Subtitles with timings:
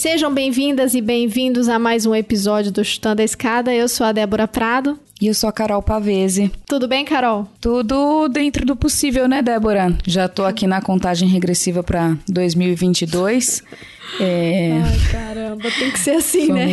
[0.00, 3.74] Sejam bem-vindas e bem-vindos a mais um episódio do Chutando a Escada.
[3.74, 4.98] Eu sou a Débora Prado.
[5.20, 6.50] E eu sou a Carol Pavese.
[6.66, 7.46] Tudo bem, Carol?
[7.60, 9.94] Tudo dentro do possível, né, Débora?
[10.06, 13.62] Já tô aqui na contagem regressiva para 2022.
[14.18, 14.72] É...
[14.82, 16.66] Ai, caramba, tem que ser assim, né?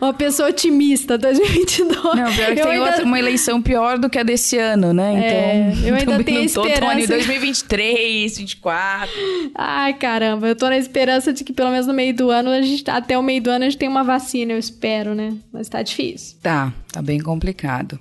[0.00, 2.02] Uma pessoa otimista, 2022.
[2.02, 2.84] Não, pior que eu tem ainda...
[2.84, 5.14] outra, uma eleição pior do que a desse ano, né?
[5.14, 7.00] É, então, eu ainda tenho esperança.
[7.00, 9.10] Tô, 2023, 2024.
[9.54, 12.60] Ai, caramba, eu tô na esperança de que pelo menos no meio do ano, a
[12.60, 15.34] gente, até o meio do ano, a gente tem uma vacina, eu espero, né?
[15.52, 16.36] Mas tá difícil.
[16.42, 17.98] Tá, tá bem complicado.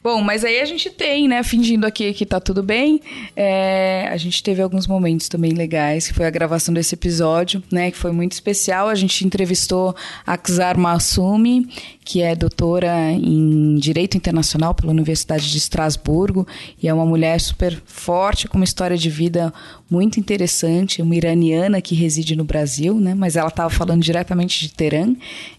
[0.00, 3.00] Bom, mas aí a gente tem, né, fingindo aqui que tá tudo bem,
[3.34, 7.90] é, a gente teve alguns momentos também legais, que foi a gravação desse episódio, né,
[7.90, 8.88] que foi muito especial.
[8.88, 11.68] A gente entrevistou a Xar Masumi,
[12.08, 16.48] que é doutora em Direito Internacional pela Universidade de Estrasburgo
[16.82, 19.52] e é uma mulher super forte, com uma história de vida
[19.90, 23.12] muito interessante, uma iraniana que reside no Brasil, né?
[23.14, 25.14] mas ela estava falando diretamente de Teherã,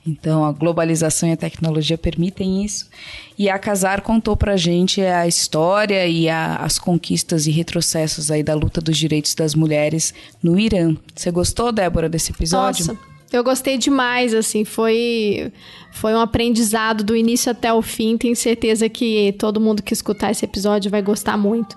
[0.08, 2.90] então a globalização e a tecnologia permitem isso.
[3.38, 8.32] E a Casar contou para a gente a história e a, as conquistas e retrocessos
[8.32, 10.96] aí da luta dos direitos das mulheres no Irã.
[11.14, 12.88] Você gostou, Débora, desse episódio?
[12.88, 13.19] Nossa.
[13.32, 15.52] Eu gostei demais, assim, foi
[15.92, 18.18] foi um aprendizado do início até o fim.
[18.18, 21.76] Tenho certeza que todo mundo que escutar esse episódio vai gostar muito.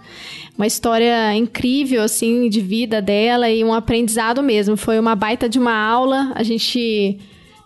[0.56, 4.76] Uma história incrível, assim, de vida dela e um aprendizado mesmo.
[4.76, 6.32] Foi uma baita de uma aula.
[6.34, 7.18] A gente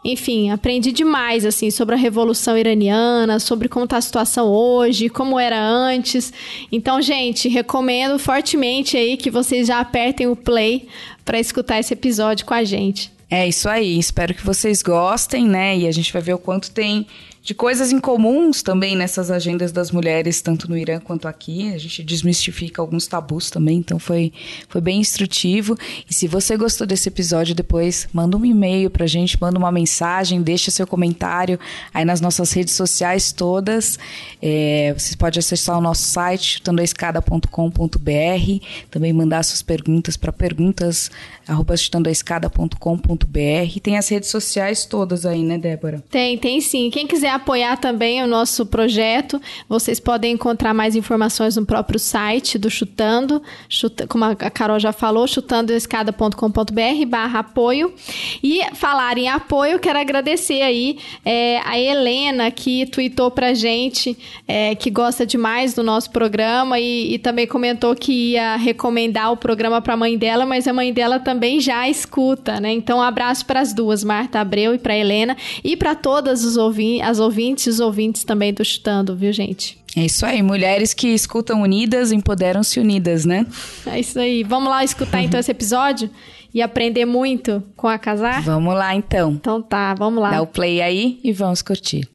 [0.05, 5.37] enfim, aprendi demais assim sobre a revolução iraniana, sobre como está a situação hoje, como
[5.37, 6.33] era antes.
[6.71, 10.87] Então, gente, recomendo fortemente aí que vocês já apertem o play
[11.25, 13.16] para escutar esse episódio com a gente.
[13.29, 15.77] É isso aí, espero que vocês gostem, né?
[15.77, 17.07] E a gente vai ver o quanto tem
[17.47, 21.73] de coisas incomuns também nessas agendas das mulheres, tanto no Irã quanto aqui.
[21.73, 24.33] A gente desmistifica alguns tabus também, então foi,
[24.69, 25.79] foi bem instrutivo.
[26.11, 30.43] E se você gostou desse episódio, depois manda um e-mail pra gente, manda uma mensagem,
[30.43, 31.57] deixa seu comentário
[31.95, 33.97] aí nas nossas redes sociais todas.
[34.43, 41.13] É, você pode acessar o nosso site, chutandoaescada.com.br, também mandar suas perguntas para perguntas
[41.47, 41.77] arroba.
[43.81, 46.03] Tem as redes sociais todas aí, né, Débora?
[46.11, 46.91] Tem, tem sim.
[46.91, 52.59] Quem quiser apoiar também o nosso projeto, vocês podem encontrar mais informações no próprio site
[52.59, 57.93] do Chutando, chuta, como a Carol já falou, chutandoescada.com.br barra apoio.
[58.43, 64.17] E falar em apoio, quero agradecer aí é, a Helena que tweetou pra gente
[64.47, 69.37] é, que gosta demais do nosso programa e, e também comentou que ia recomendar o
[69.37, 72.73] programa pra mãe dela, mas a mãe dela também já escuta, né?
[72.73, 76.57] Então, um abraço para as duas, Marta Abreu e para Helena, e para todas os
[76.57, 79.78] ouvintes, ouvintes e os ouvintes também do Chutando, viu, gente?
[79.96, 83.46] É isso aí, mulheres que escutam unidas empoderam-se unidas, né?
[83.86, 84.44] É isso aí.
[84.44, 86.10] Vamos lá escutar então esse episódio
[86.54, 88.42] e aprender muito com a casar?
[88.42, 89.32] Vamos lá então.
[89.32, 90.32] Então tá, vamos lá.
[90.32, 92.10] Dá o play aí e vamos curtir.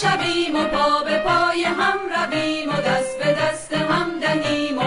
[0.00, 3.31] شویم و پا به پای هم رویم و دست به
[4.41, 4.82] animal.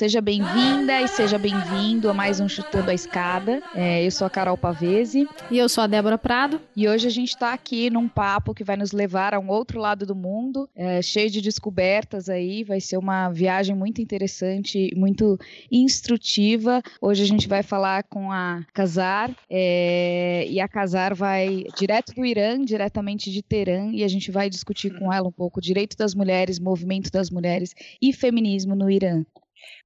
[0.00, 3.62] Seja bem-vinda e seja bem-vindo a mais um Chutando a Escada.
[3.74, 5.28] É, eu sou a Carol Pavese.
[5.50, 6.58] E eu sou a Débora Prado.
[6.74, 9.78] E hoje a gente está aqui num papo que vai nos levar a um outro
[9.78, 12.64] lado do mundo, é, cheio de descobertas aí.
[12.64, 15.38] Vai ser uma viagem muito interessante, muito
[15.70, 16.80] instrutiva.
[16.98, 19.30] Hoje a gente vai falar com a Casar.
[19.50, 24.48] É, e a Casar vai direto do Irã, diretamente de Teherã, e a gente vai
[24.48, 29.26] discutir com ela um pouco direito das mulheres, movimento das mulheres e feminismo no Irã.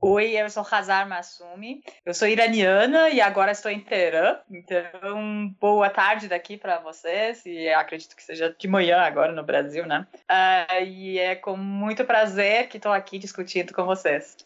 [0.00, 1.82] Oi, eu sou Hazar Masumi.
[2.04, 4.38] Eu sou iraniana e agora estou em Teherã.
[4.50, 7.44] Então, boa tarde daqui para vocês.
[7.46, 10.06] E acredito que seja de manhã agora no Brasil, né?
[10.30, 14.36] Uh, e é com muito prazer que estou aqui discutindo com vocês.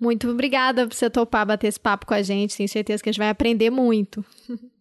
[0.00, 2.56] Muito obrigada por você topar bater esse papo com a gente.
[2.56, 4.24] Tenho certeza que a gente vai aprender muito.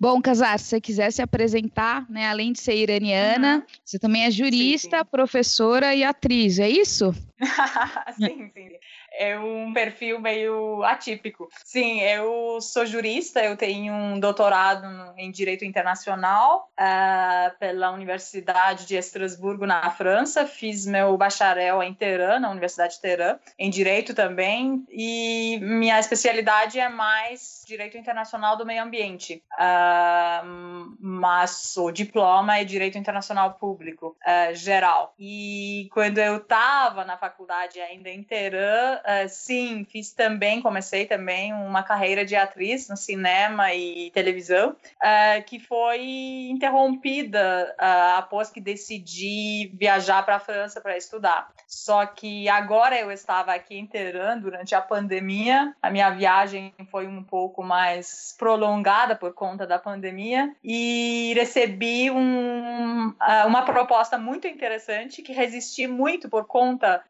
[0.00, 3.62] Bom, Casar, se você quiser se apresentar, né, além de ser iraniana, uhum.
[3.84, 5.10] você também é jurista, sim, sim.
[5.10, 7.14] professora e atriz, é isso?
[8.18, 8.70] sim, sim
[9.18, 11.48] é um perfil meio atípico.
[11.64, 14.86] Sim, eu sou jurista, eu tenho um doutorado
[15.16, 20.46] em Direito Internacional uh, pela Universidade de Estrasburgo, na França.
[20.46, 26.78] Fiz meu bacharel em Teherã, na Universidade de Teherã, em Direito também, e minha especialidade
[26.78, 34.16] é mais Direito Internacional do Meio Ambiente, uh, mas o diploma é Direito Internacional Público,
[34.22, 35.14] uh, geral.
[35.18, 41.52] E quando eu estava na faculdade ainda em Teherã, Uh, sim, fiz também, comecei também
[41.52, 48.60] uma carreira de atriz no cinema e televisão, uh, que foi interrompida uh, após que
[48.60, 51.52] decidi viajar para a França para estudar.
[51.68, 57.06] Só que agora eu estava aqui em Teherã durante a pandemia, a minha viagem foi
[57.06, 63.14] um pouco mais prolongada por conta da pandemia e recebi um,
[63.46, 67.04] uma proposta muito interessante que resisti muito por conta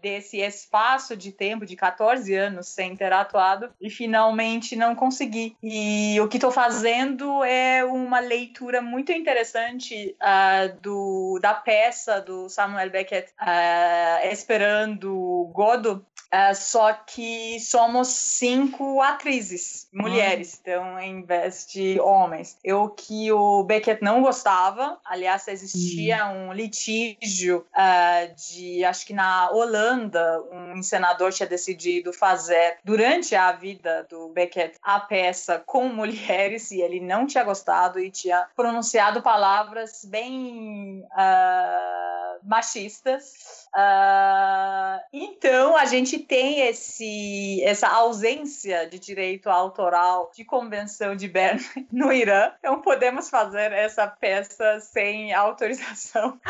[0.00, 5.56] desse espaço espaço de tempo de 14 anos sem ter atuado e finalmente não consegui.
[5.62, 12.48] E o que estou fazendo é uma leitura muito interessante uh, do, da peça do
[12.48, 21.66] Samuel Beckett, uh, Esperando Godot, Uh, só que somos cinco atrizes, mulheres, então em vez
[21.66, 22.58] de homens.
[22.64, 29.50] O que o Beckett não gostava, aliás, existia um litígio uh, de, acho que na
[29.50, 36.70] Holanda, um senador tinha decidido fazer, durante a vida do Beckett, a peça com mulheres
[36.70, 43.65] e ele não tinha gostado e tinha pronunciado palavras bem uh, machistas.
[43.76, 51.62] Uh, então, a gente tem esse, essa ausência de direito autoral de convenção de Bern
[51.92, 52.52] no Irã.
[52.58, 56.40] Então, podemos fazer essa peça sem autorização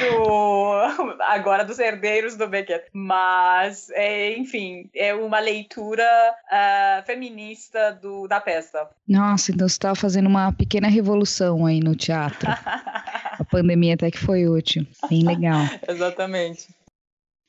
[0.00, 2.86] do agora dos herdeiros do Beckett.
[2.90, 6.04] Mas, é, enfim, é uma leitura
[6.46, 8.88] uh, feminista do, da peça.
[9.06, 12.48] Nossa, então você estava fazendo uma pequena revolução aí no teatro.
[13.38, 14.86] A pandemia até que foi útil.
[15.08, 15.62] Bem legal.
[15.88, 16.29] Exatamente.
[16.32, 16.79] Exatamente.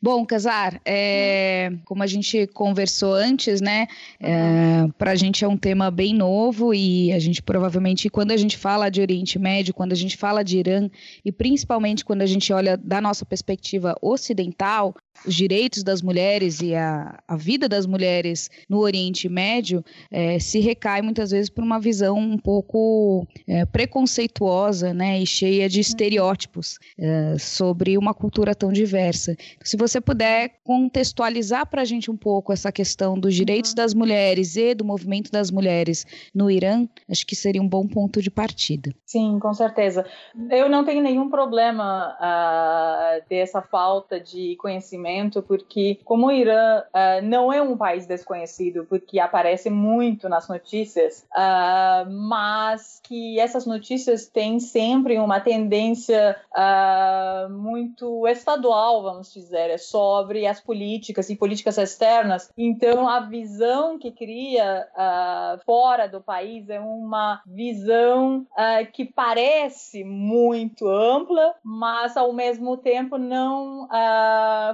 [0.04, 3.86] Bom, Casar, é, como a gente conversou antes, né?
[4.20, 8.38] É, para a gente é um tema bem novo e a gente provavelmente, quando a
[8.38, 10.90] gente fala de Oriente Médio, quando a gente fala de Irã
[11.24, 14.96] e principalmente quando a gente olha da nossa perspectiva ocidental,
[15.26, 20.60] os direitos das mulheres e a, a vida das mulheres no Oriente Médio é, se
[20.60, 26.80] recai muitas vezes por uma visão um pouco é, preconceituosa né, e cheia de estereótipos
[26.98, 29.36] é, sobre uma cultura tão diversa.
[29.64, 33.76] Se você puder contextualizar para a gente um pouco essa questão dos direitos uhum.
[33.76, 38.22] das mulheres e do movimento das mulheres no Irã, acho que seria um bom ponto
[38.22, 38.94] de partida.
[39.06, 40.06] Sim, com certeza.
[40.50, 47.26] Eu não tenho nenhum problema uh, dessa falta de conhecimento porque como o Irã uh,
[47.26, 54.28] não é um país desconhecido, porque aparece muito nas notícias, uh, mas que essas notícias
[54.28, 62.52] têm sempre uma tendência uh, muito estadual, vamos dizer, sobre as políticas e políticas externas.
[62.58, 64.88] Então, a visão que cria
[65.66, 68.46] fora do país é uma visão
[68.94, 73.88] que parece muito ampla, mas ao mesmo tempo não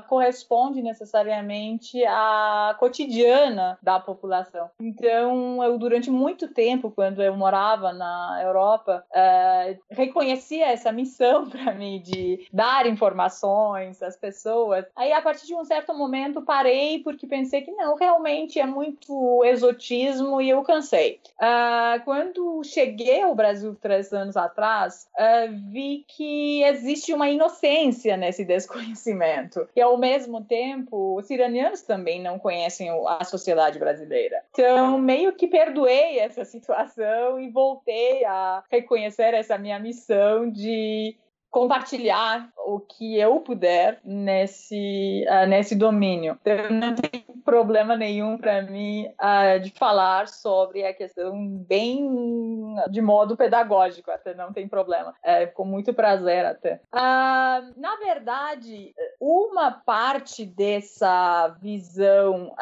[0.07, 4.69] corresponde necessariamente à cotidiana da população.
[4.79, 11.73] Então, eu durante muito tempo, quando eu morava na Europa, uh, reconhecia essa missão para
[11.73, 14.85] mim de dar informações às pessoas.
[14.97, 19.45] Aí, a partir de um certo momento, parei porque pensei que não, realmente é muito
[19.45, 21.19] exotismo e eu cansei.
[21.39, 28.43] Uh, quando cheguei ao Brasil três anos atrás, uh, vi que existe uma inocência nesse
[28.43, 34.41] desconhecimento, que ao mesmo tempo, os iranianos também não conhecem a sociedade brasileira.
[34.49, 41.15] Então, meio que perdoei essa situação e voltei a reconhecer essa minha missão de
[41.57, 46.37] compartilhar o que eu puder nesse, uh, nesse domínio.
[46.41, 51.33] Então, não tem problema nenhum para mim uh, de falar sobre a questão
[51.67, 55.15] bem de modo pedagógico, até não tem problema.
[55.23, 56.79] É, com muito prazer até.
[56.93, 62.53] Uh, na verdade, uma parte dessa visão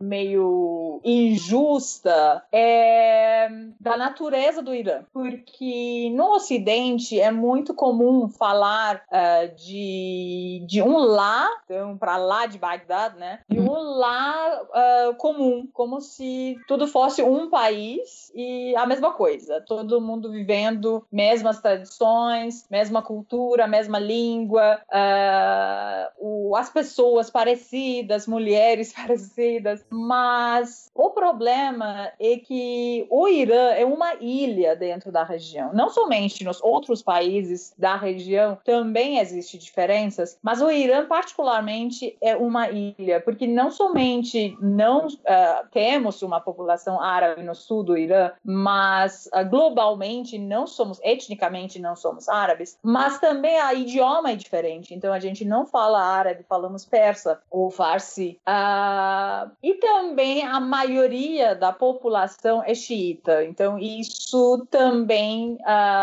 [0.00, 9.54] meio injusta é da natureza do Irã, porque no Ocidente é muito comum falar uh,
[9.54, 13.40] de, de um lá, então para lá de Bagdad, né?
[13.48, 19.60] De um lá uh, comum, como se tudo fosse um país e a mesma coisa,
[19.60, 28.92] todo mundo vivendo mesmas tradições, mesma cultura, mesma língua, uh, o, as pessoas parecidas, mulheres
[28.94, 35.88] parecidas, mas o problema é que o Irã é uma ilha dentro da região, não
[35.88, 42.68] somente nos outros países da região também existe diferenças, mas o Irã particularmente é uma
[42.70, 49.28] ilha, porque não somente não uh, temos uma população árabe no sul do Irã, mas
[49.34, 54.94] uh, globalmente não somos, etnicamente não somos árabes, mas também a idioma é diferente.
[54.94, 58.38] Então a gente não fala árabe, falamos persa ou farsi.
[58.46, 63.44] Uh, e também a maioria da população é xiita.
[63.44, 65.58] Então isso também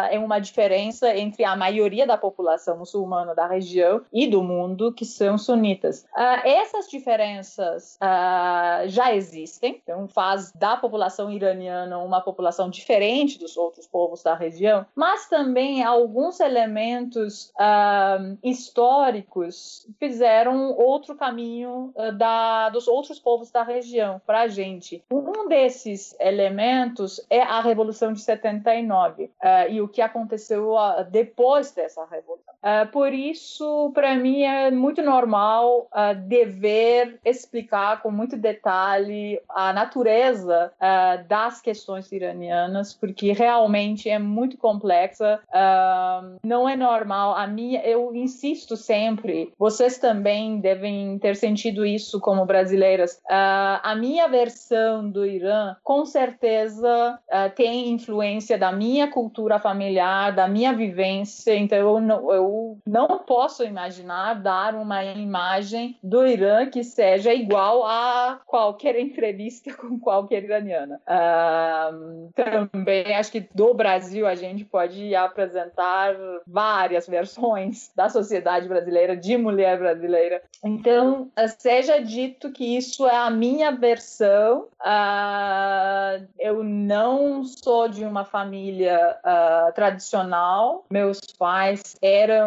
[0.09, 5.03] é uma diferença entre a maioria da população muçulmana da região e do mundo que
[5.03, 6.05] são sunitas.
[6.45, 13.87] essas diferenças uh, já existem, então faz da população iraniana uma população diferente dos outros
[13.87, 22.87] povos da região, mas também alguns elementos uh, históricos fizeram outro caminho uh, da, dos
[22.87, 25.03] outros povos da região para a gente.
[25.11, 29.31] Um desses elementos é a Revolução de 79
[29.69, 30.75] e o que aconteceu
[31.09, 32.50] depois dessa revolução.
[32.91, 35.87] Por isso, para mim, é muito normal
[36.27, 44.57] dever explicar com muito detalhe a natureza uh, das questões iranianas, porque realmente é muito
[44.57, 45.39] complexa.
[45.49, 47.35] Uh, não é normal.
[47.35, 53.15] A minha, eu insisto sempre, vocês também devem ter sentido isso como brasileiras.
[53.25, 57.19] Uh, a minha versão do Irã, com certeza,
[57.55, 61.55] tem influência da minha cultura familiar, da minha vivência.
[61.55, 67.85] Então, eu não, eu não posso imaginar dar uma imagem do Irã que seja igual
[67.85, 70.99] a qualquer entrevista com qualquer iraniana.
[71.07, 76.15] Uh, também acho que do Brasil a gente pode apresentar
[76.45, 80.41] várias versões da sociedade brasileira, de mulher brasileira.
[80.63, 84.67] Então, seja dito que isso é a minha versão.
[84.81, 90.85] Uh, eu não sou de uma família uh, tradicional.
[90.89, 92.40] Meus pais eram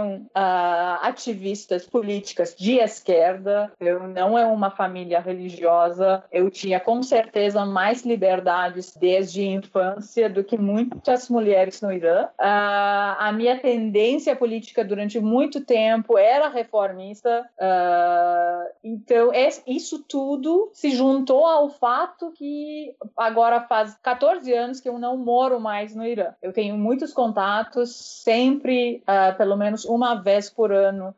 [1.01, 3.73] ativistas políticas de esquerda.
[3.81, 10.29] Eu não é uma família religiosa, eu tinha com certeza mais liberdades desde a infância
[10.29, 12.25] do que muitas mulheres no Irã.
[12.39, 19.31] Uh, a minha tendência política durante muito tempo era reformista, uh, então
[19.67, 25.61] isso tudo se juntou ao fato que agora faz 14 anos que eu não moro
[25.61, 26.35] mais no Irã.
[26.43, 31.15] Eu tenho muitos contatos, sempre, uh, pelo menos uma vez por ano,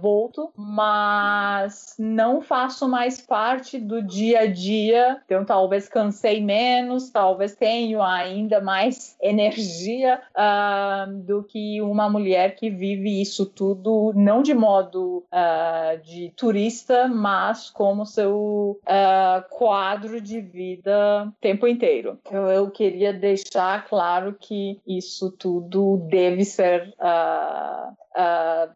[0.00, 7.54] volto, mas não faço mais parte do dia a dia, então talvez cansei menos, talvez
[7.54, 14.54] tenho ainda mais energia uh, do que uma mulher que vive isso tudo não de
[14.54, 22.18] modo uh, de turista, mas como seu uh, quadro de vida o tempo inteiro.
[22.26, 26.94] Então eu queria deixar claro que isso tudo deve ser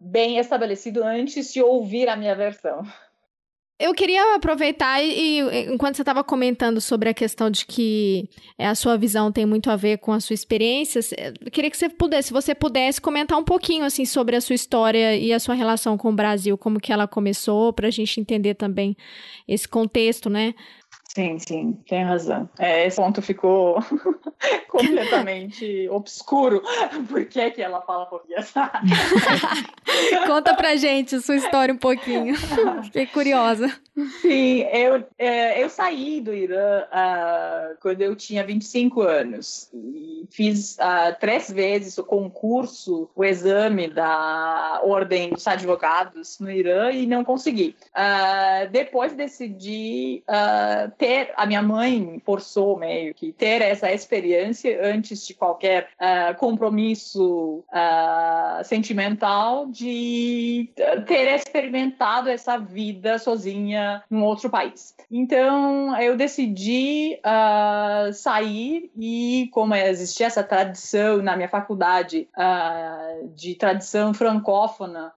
[0.00, 2.82] bem estabelecido antes de ouvir a minha versão.
[3.78, 8.26] Eu queria aproveitar e, enquanto você estava comentando sobre a questão de que
[8.58, 11.00] é, a sua visão tem muito a ver com a sua experiência,
[11.42, 14.54] eu queria que você pudesse, se você pudesse comentar um pouquinho assim sobre a sua
[14.54, 18.18] história e a sua relação com o Brasil, como que ela começou, para a gente
[18.18, 18.96] entender também
[19.46, 20.54] esse contexto, né?
[21.16, 22.46] Sim, sim, tem razão.
[22.58, 23.82] É, esse ponto ficou
[24.68, 26.62] completamente obscuro.
[27.08, 28.52] Por que, que ela fala português?
[30.26, 32.36] Conta pra gente a sua história um pouquinho.
[32.84, 33.74] Fiquei curiosa.
[34.20, 39.70] Sim, eu, é, eu saí do Irã uh, quando eu tinha 25 anos.
[39.72, 46.90] E fiz uh, três vezes o concurso, o exame da Ordem dos Advogados no Irã
[46.90, 47.74] e não consegui.
[47.94, 50.22] Uh, depois decidi
[50.98, 56.36] ter ter, a minha mãe forçou meio que ter essa experiência antes de qualquer uh,
[56.36, 60.68] compromisso uh, sentimental de
[61.06, 64.96] ter experimentado essa vida sozinha num outro país.
[65.08, 72.28] Então eu decidi uh, sair e como existia essa tradição na minha faculdade
[73.34, 75.12] de tradição francófona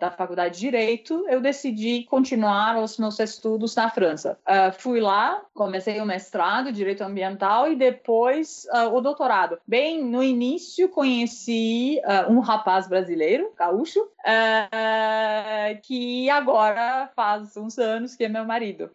[0.00, 4.38] da faculdade de direito, eu decidi continuar os meus estudos na França.
[4.78, 9.58] fui lá comecei o mestrado, direito ambiental, e depois uh, o doutorado.
[9.66, 18.14] Bem, no início conheci uh, um rapaz brasileiro, gaúcho, uh, que agora faz uns anos
[18.14, 18.90] que é meu marido.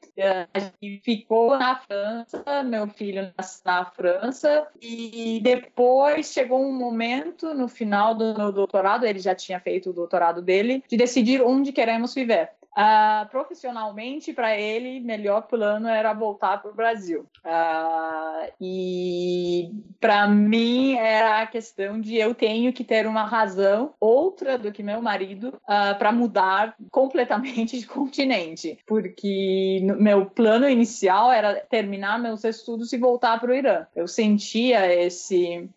[0.60, 7.68] gente ficou na França, meu filho nasceu na França, e depois chegou um momento, no
[7.68, 12.14] final do meu doutorado, ele já tinha feito o doutorado dele, de decidir onde queremos
[12.14, 12.50] viver.
[12.76, 17.28] Uh, profissionalmente, para ele, melhor plano era voltar para o Brasil.
[17.46, 24.58] Uh, e para mim era a questão de eu tenho que ter uma razão outra
[24.58, 31.32] do que meu marido uh, ah, para mudar completamente de continente, porque meu plano inicial
[31.32, 33.86] era terminar meus estudos e voltar para o Irã.
[33.96, 35.70] Eu sentia esse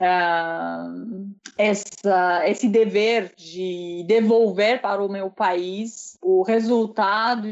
[1.59, 6.86] essa, esse dever de devolver para o meu país o resultado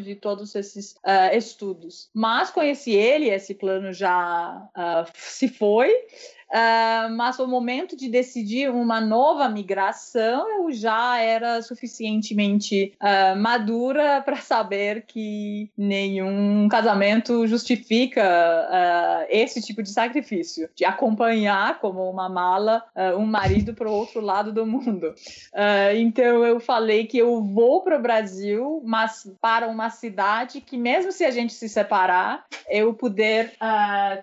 [0.01, 2.09] de todos esses uh, estudos.
[2.13, 5.93] Mas conheci ele, esse plano já uh, se foi,
[6.55, 14.23] Uh, mas o momento de decidir uma nova migração eu já era suficientemente uh, madura
[14.25, 22.29] para saber que nenhum casamento justifica uh, esse tipo de sacrifício, de acompanhar como uma
[22.29, 22.85] mala
[23.19, 25.15] um marido para o outro lado do mundo.
[25.97, 31.11] então eu falei que eu vou para o Brasil, mas para uma cidade que mesmo
[31.11, 33.55] se a gente se separar, eu puder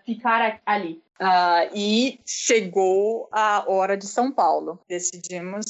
[0.05, 1.01] ficar ali.
[1.21, 4.79] Uh, e chegou a hora de São Paulo.
[4.89, 5.65] Decidimos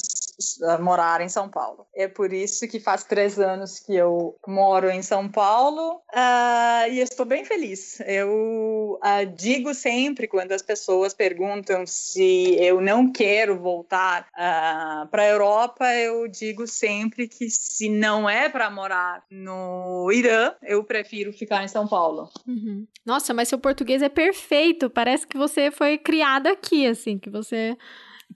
[0.80, 1.86] morar em São Paulo.
[1.94, 7.00] É por isso que faz três anos que eu moro em São Paulo uh, e
[7.00, 8.00] estou bem feliz.
[8.00, 15.22] Eu uh, digo sempre quando as pessoas perguntam se eu não quero voltar uh, para
[15.22, 21.32] a Europa, eu digo sempre que se não é para morar no Irã, eu prefiro
[21.32, 22.30] ficar em São Paulo.
[22.46, 22.86] Uhum.
[23.04, 24.88] Nossa, mas seu português é perfeito.
[24.88, 27.76] Parece que você foi criada aqui, assim, que você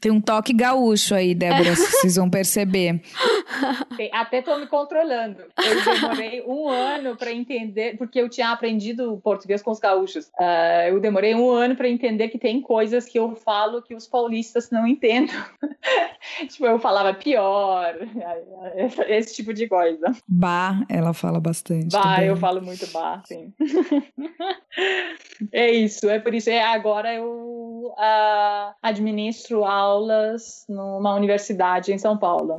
[0.01, 3.01] tem um toque gaúcho aí, Débora, vocês vão perceber.
[4.13, 5.43] Até tô me controlando.
[5.57, 10.27] Eu demorei um ano para entender, porque eu tinha aprendido português com os gaúchos.
[10.39, 14.07] Uh, eu demorei um ano para entender que tem coisas que eu falo que os
[14.07, 15.35] paulistas não entendem.
[16.49, 17.95] tipo, eu falava pior,
[19.09, 20.15] esse tipo de coisa.
[20.29, 21.93] Bah, ela fala bastante.
[21.93, 22.29] Bah, também.
[22.29, 23.53] eu falo muito bah, sim.
[25.53, 26.51] é isso, é por isso.
[26.51, 32.57] É, agora eu uh, administro a aulas numa universidade em São Paulo.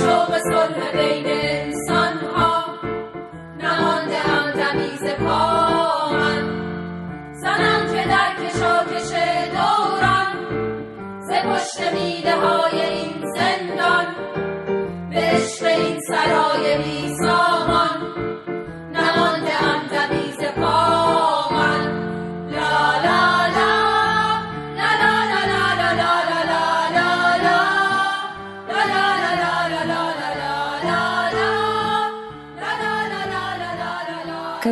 [0.00, 2.64] شوق صلح بین انسان ها
[3.58, 6.44] نمانده هم تمیز پاهم
[7.32, 9.10] زنم که در کشاکش
[9.52, 10.36] دوران
[11.20, 14.06] ز پشت میده های این زندان.
[15.10, 16.78] به عشق این سرای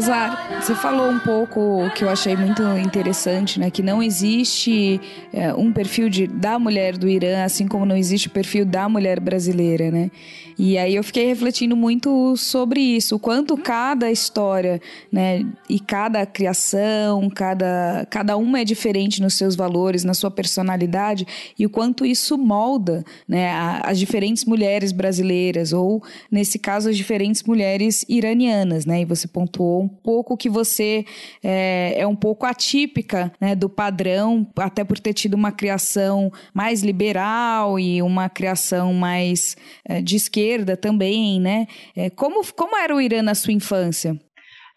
[0.08, 0.47] usar.
[0.68, 3.70] Você falou um pouco que eu achei muito interessante, né?
[3.70, 5.00] Que não existe
[5.32, 8.86] é, um perfil de, da mulher do Irã, assim como não existe o perfil da
[8.86, 10.10] mulher brasileira, né?
[10.58, 16.26] E aí eu fiquei refletindo muito sobre isso, o quanto cada história, né, e cada
[16.26, 21.24] criação, cada, cada uma é diferente nos seus valores, na sua personalidade,
[21.56, 23.52] e o quanto isso molda, né,
[23.84, 29.02] as diferentes mulheres brasileiras, ou, nesse caso, as diferentes mulheres iranianas, né?
[29.02, 31.04] E você pontuou um pouco que você
[31.42, 36.82] é, é um pouco atípica, né, do padrão, até por ter tido uma criação mais
[36.82, 41.66] liberal e uma criação mais é, de esquerda também, né?
[41.94, 44.18] É, como, como era o Irã na sua infância?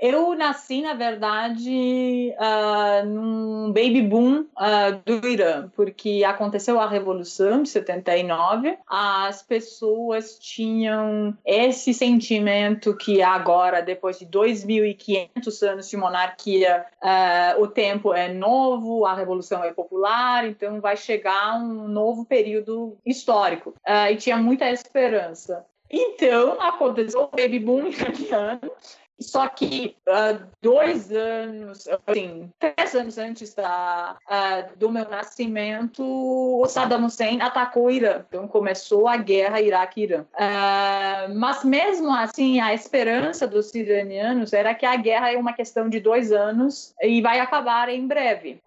[0.02, 7.62] Eu nasci, na verdade, uh, num baby boom uh, do Irã, porque aconteceu a Revolução
[7.62, 16.84] de 79, as pessoas tinham esse sentimento que agora, depois de 2.500 anos de monarquia,
[17.00, 22.98] uh, o tempo é novo, a Revolução é popular, então vai chegar um novo período
[23.06, 23.76] histórico.
[24.10, 25.64] e tinha muita esperança.
[25.92, 28.72] Então, aconteceu o baby boom iraniano,
[29.22, 36.66] Só que uh, dois anos, assim, três anos antes da, uh, do meu nascimento, o
[36.68, 38.24] Saddam Hussein atacou o Irã.
[38.28, 40.22] Então começou a guerra Iraque-Irã.
[40.34, 45.90] Uh, mas mesmo assim, a esperança dos iranianos era que a guerra é uma questão
[45.90, 48.62] de dois anos e vai acabar em breve.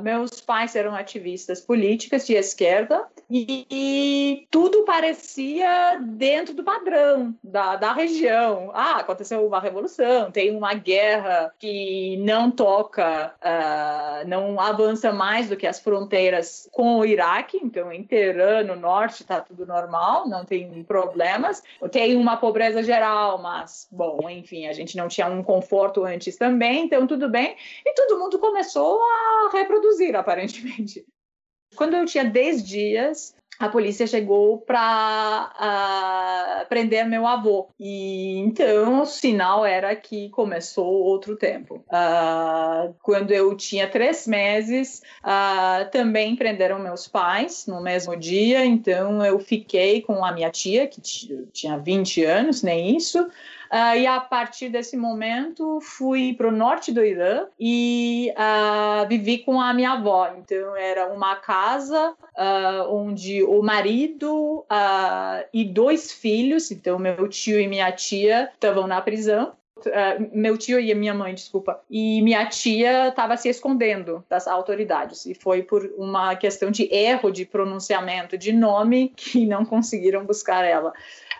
[0.00, 7.76] meus pais eram ativistas políticas de esquerda e, e tudo parecia dentro do padrão da,
[7.76, 8.70] da região.
[8.72, 15.56] Ah, aconteceu uma revolução, tem uma guerra que não toca, uh, não avança mais do
[15.56, 20.44] que as fronteiras com o Iraque, então em Teherã, no norte, está tudo normal, não
[20.44, 21.62] tem problemas.
[21.90, 26.84] Tem uma pobreza geral, mas, bom, enfim, a gente não tinha um conforto antes também,
[26.84, 27.56] então tudo bem.
[27.84, 31.04] E todo mundo começou a reproduzir, aparentemente.
[31.74, 35.54] Quando eu tinha 10 dias, a polícia chegou para
[36.68, 37.68] prender meu avô.
[37.78, 41.84] E então o sinal era que começou outro tempo.
[41.88, 48.64] Uh, quando eu tinha três meses, uh, também prenderam meus pais no mesmo dia.
[48.64, 53.26] Então eu fiquei com a minha tia, que tinha 20 anos, nem isso.
[53.72, 59.38] Uh, e a partir desse momento fui para o norte do Irã e uh, vivi
[59.38, 60.32] com a minha avó.
[60.38, 64.64] Então era uma casa uh, onde o marido
[65.52, 69.52] e dois filhos, então meu tio e minha tia, estavam na prisão.
[69.78, 75.26] Uh, meu tio e minha mãe, desculpa, e minha tia estava se escondendo das autoridades
[75.26, 80.64] e foi por uma questão de erro de pronunciamento de nome que não conseguiram buscar
[80.64, 80.94] ela.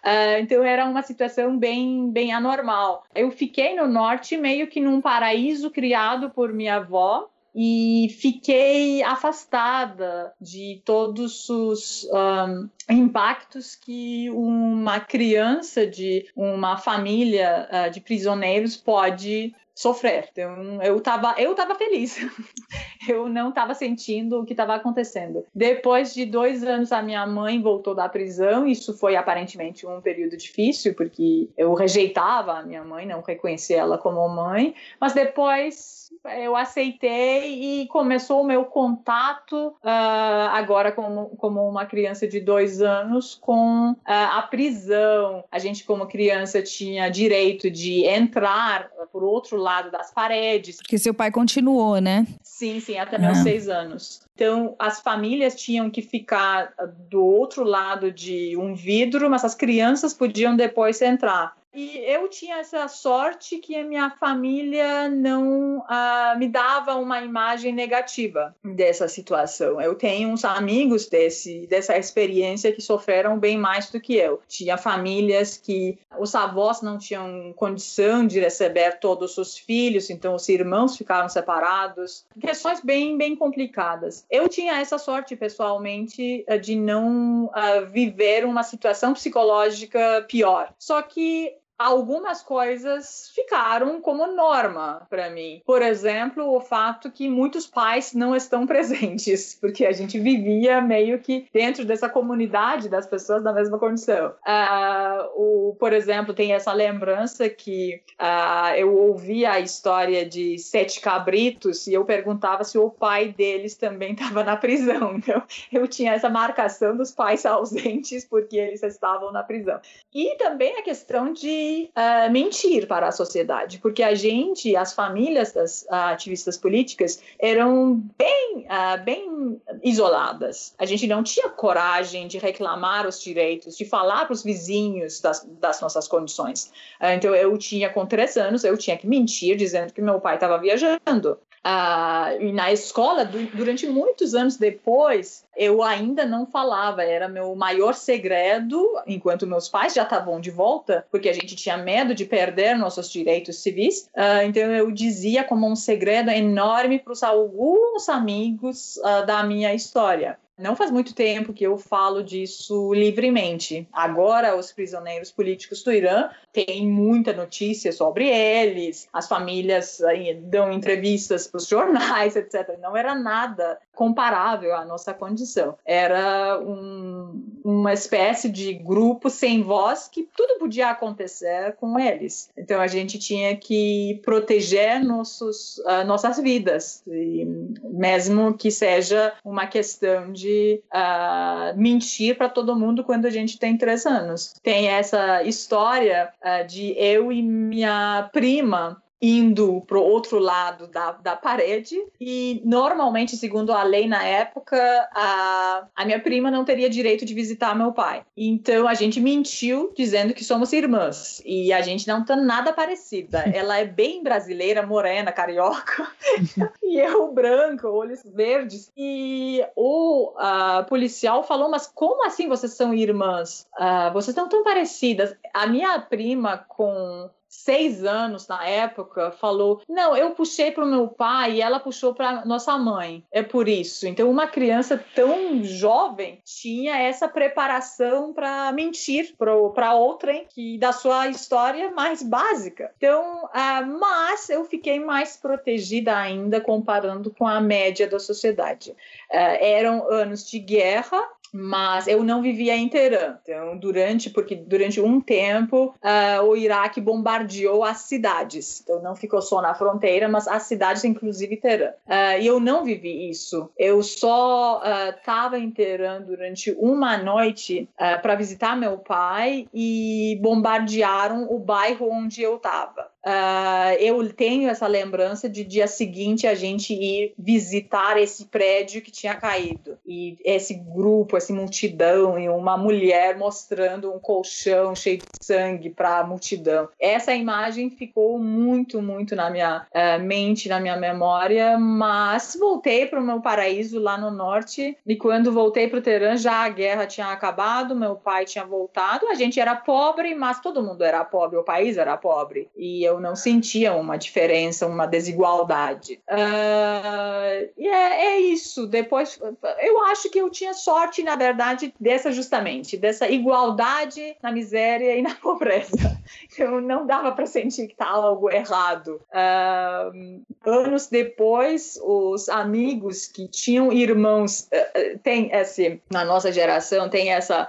[0.07, 3.03] Uh, então era uma situação bem, bem anormal.
[3.13, 10.31] Eu fiquei no norte meio que num paraíso criado por minha avó, e fiquei afastada
[10.39, 19.55] de todos os um, impactos que uma criança de uma família uh, de prisioneiros pode
[19.77, 20.31] sofrer.
[20.33, 22.17] Então, eu estava eu tava feliz.
[23.07, 25.45] eu não estava sentindo o que estava acontecendo.
[25.55, 28.67] Depois de dois anos, a minha mãe voltou da prisão.
[28.67, 33.99] Isso foi aparentemente um período difícil, porque eu rejeitava a minha mãe, não reconhecia ela
[33.99, 34.75] como mãe.
[34.99, 42.27] Mas depois eu aceitei e começou o meu contato uh, agora como, como uma criança
[42.27, 45.45] de dois anos com uh, a prisão.
[45.51, 50.77] A gente como criança tinha direito de entrar por outro lado das paredes.
[50.77, 52.27] Porque seu pai continuou, né?
[52.43, 53.43] Sim, sim, até meus é.
[53.43, 54.21] seis anos.
[54.37, 56.75] Então, as famílias tinham que ficar
[57.09, 61.57] do outro lado de um vidro, mas as crianças podiam depois entrar.
[61.77, 67.71] E eu tinha essa sorte que a minha família não uh, me dava uma imagem
[67.71, 69.79] negativa dessa situação.
[69.79, 74.41] Eu tenho uns amigos desse, dessa experiência que sofreram bem mais do que eu.
[74.49, 80.49] Tinha famílias que os avós não tinham condição de receber todos os filhos, então os
[80.49, 82.25] irmãos ficaram separados.
[82.41, 84.25] Questões bem, bem complicadas.
[84.31, 90.75] Eu tinha essa sorte, pessoalmente, de não uh, viver uma situação psicológica pior.
[90.79, 95.63] Só que algumas coisas ficaram como norma para mim.
[95.65, 101.19] Por exemplo, o fato que muitos pais não estão presentes, porque a gente vivia meio
[101.19, 104.35] que dentro dessa comunidade das pessoas da mesma condição.
[104.47, 111.01] Uh, o, por exemplo, tem essa lembrança que uh, eu ouvia a história de sete
[111.01, 115.17] cabritos e eu perguntava se o pai deles também estava na prisão.
[115.27, 119.81] Então, eu tinha essa marcação dos pais ausentes porque eles estavam na prisão.
[120.15, 125.53] E também a questão de uh, mentir para a sociedade, porque a gente, as famílias
[125.53, 130.75] das uh, ativistas políticas, eram bem, uh, bem isoladas.
[130.79, 135.47] A gente não tinha coragem de reclamar os direitos, de falar para os vizinhos das,
[135.61, 136.71] das, nossas condições.
[137.01, 140.59] então, eu tinha, com três anos, eu tinha que mentir dizendo que meu pai estava
[140.59, 141.39] viajando.
[141.67, 147.93] Uh, e na escola, durante muitos anos depois, eu ainda não falava, era meu maior
[147.93, 152.79] segredo, enquanto meus pais já estavam de volta, porque a gente tinha medo de perder
[152.79, 154.09] nossos direitos civis.
[154.15, 160.39] Uh, então eu dizia como um segredo enorme para alguns amigos uh, da minha história.
[160.59, 163.87] Não faz muito tempo que eu falo disso livremente.
[163.93, 170.73] Agora, os prisioneiros políticos do Irã têm muita notícia sobre eles, as famílias aí, dão
[170.73, 172.79] entrevistas para os jornais, etc.
[172.81, 175.77] Não era nada comparável à nossa condição.
[175.85, 182.49] Era um, uma espécie de grupo sem voz que tudo podia acontecer com eles.
[182.57, 187.45] Então, a gente tinha que proteger nossos, uh, nossas vidas, e
[187.85, 193.59] mesmo que seja uma questão de pode uh, mentir para todo mundo quando a gente
[193.59, 194.55] tem três anos.
[194.63, 201.13] Tem essa história uh, de eu e minha prima indo para o outro lado da,
[201.13, 204.77] da parede e normalmente, segundo a lei na época,
[205.15, 208.25] a, a minha prima não teria direito de visitar meu pai.
[208.37, 213.45] Então a gente mentiu dizendo que somos irmãs e a gente não tá nada parecida.
[213.55, 216.07] Ela é bem brasileira, morena, carioca
[216.83, 218.93] e eu branco, olhos verdes.
[218.97, 223.67] E o uh, policial falou: mas como assim vocês são irmãs?
[223.79, 225.35] Uh, vocês não tão parecidas.
[225.55, 231.09] A minha prima com seis anos na época, falou: Não, eu puxei para o meu
[231.09, 233.25] pai e ela puxou para nossa mãe.
[233.31, 234.07] É por isso.
[234.07, 241.29] Então, uma criança tão jovem tinha essa preparação para mentir para outrem que da sua
[241.29, 242.93] história mais básica.
[242.97, 248.91] Então, uh, mas eu fiquei mais protegida ainda comparando com a média da sociedade.
[248.91, 253.37] Uh, eram anos de guerra, mas eu não vivia em Teherã.
[253.43, 258.81] Então, durante, porque durante um tempo uh, o Iraque bombardeou as cidades.
[258.83, 261.91] Então, não ficou só na fronteira, mas as cidades, inclusive Teherã.
[262.07, 263.71] Uh, e eu não vivi isso.
[263.79, 264.83] Eu só
[265.17, 267.89] estava uh, em Teherã durante uma noite
[268.23, 273.11] para visitar meu pai e bombardearam o bairro onde eu estava.
[273.27, 279.11] Uh, eu tenho essa lembrança de dia seguinte a gente ir visitar esse prédio que
[279.11, 279.99] tinha caído.
[280.07, 286.21] E esse grupo, essa multidão e uma mulher mostrando um colchão cheio de sangue para
[286.21, 286.89] a multidão.
[287.01, 293.19] Essa imagem ficou muito, muito na minha uh, mente, na minha memória, mas voltei para
[293.19, 294.97] o meu paraíso lá no norte.
[295.05, 299.27] E quando voltei para o Teherã já a guerra tinha acabado, meu pai tinha voltado,
[299.27, 302.69] a gente era pobre, mas todo mundo era pobre, o país era pobre.
[302.77, 306.21] E eu eu não sentia uma diferença, uma desigualdade.
[306.31, 308.87] Uh, e é, é, isso.
[308.87, 309.39] Depois,
[309.81, 315.23] eu acho que eu tinha sorte, na verdade, dessa justamente, dessa igualdade na miséria e
[315.23, 316.21] na pobreza.
[316.59, 319.21] Eu não dava para sentir que estava algo errado.
[319.31, 327.33] Uh, anos depois, os amigos que tinham irmãos, uh, tem esse, na nossa geração, tem
[327.33, 327.69] essa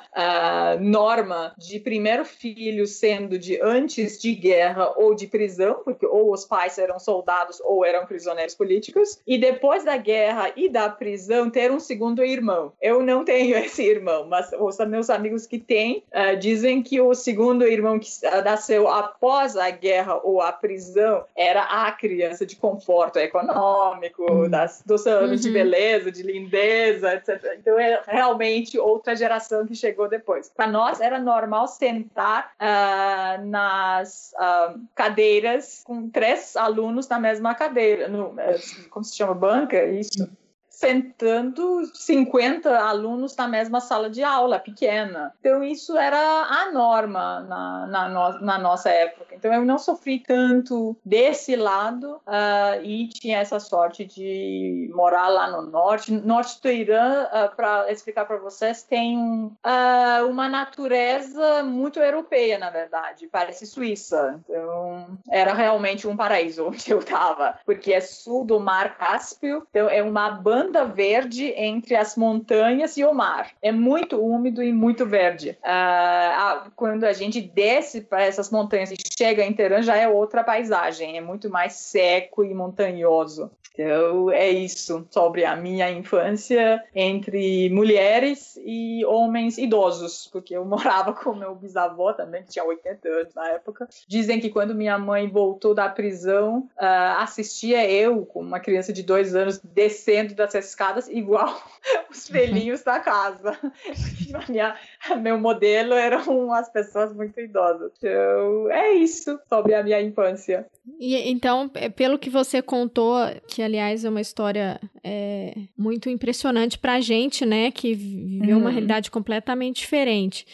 [0.80, 6.46] norma de primeiro filho sendo de antes de guerra ou de prisão, porque ou os
[6.46, 11.72] pais eram soldados ou eram prisioneiros políticos, e depois da guerra e da prisão ter
[11.72, 12.74] um segundo irmão.
[12.82, 17.14] Eu não tenho esse irmão, mas os meus amigos que têm uh, dizem que o
[17.14, 18.10] segundo irmão que
[18.44, 24.50] nasceu após a guerra ou a prisão era a criança de conforto econômico, uhum.
[24.50, 25.48] das, dos anos uhum.
[25.48, 27.58] de beleza, de lindeza, etc.
[27.60, 30.50] Então é realmente outra geração que chegou depois.
[30.50, 37.56] Para nós era normal sentar uh, nas uh, cadeiras cadeiras com três alunos na mesma
[37.56, 38.60] cadeira, no, é,
[38.92, 40.30] como se chama banca, isso
[40.78, 45.34] sentando 50 alunos na mesma sala de aula, pequena.
[45.40, 49.34] Então, isso era a norma na, na, no, na nossa época.
[49.34, 55.50] Então, eu não sofri tanto desse lado uh, e tinha essa sorte de morar lá
[55.50, 56.12] no norte.
[56.12, 62.60] Norte do Irã, uh, ah, para explicar para vocês, tem uh, uma natureza muito europeia,
[62.60, 63.28] na verdade.
[63.32, 64.40] Parece Suíça.
[64.44, 69.66] Então, era realmente um paraíso onde eu estava, porque é sul do Mar Cáspio.
[69.72, 73.52] Então, é uma banda banda verde entre as montanhas e o mar.
[73.62, 75.58] É muito úmido e muito verde.
[75.64, 80.44] Uh, quando a gente desce para essas montanhas e chega em Teherã, já é outra
[80.44, 81.18] paisagem.
[81.18, 83.50] É muito mais seco e montanhoso.
[83.80, 91.14] Então, é isso sobre a minha infância entre mulheres e homens idosos, porque eu morava
[91.14, 93.88] com meu bisavô também, que tinha 80 anos na época.
[94.08, 99.04] Dizem que quando minha mãe voltou da prisão, uh, assistia eu, com uma criança de
[99.04, 101.62] dois anos, descendo das escadas, igual
[102.10, 103.58] os velhinhos da casa.
[105.22, 107.92] meu modelo eram as pessoas muito idosas.
[107.98, 110.66] Então, é isso sobre a minha infância.
[111.00, 113.18] E, então, é, pelo que você contou,
[113.48, 117.72] que aliás é uma história é, muito impressionante pra gente, né?
[117.72, 118.62] Que viveu uhum.
[118.62, 120.46] uma realidade completamente diferente.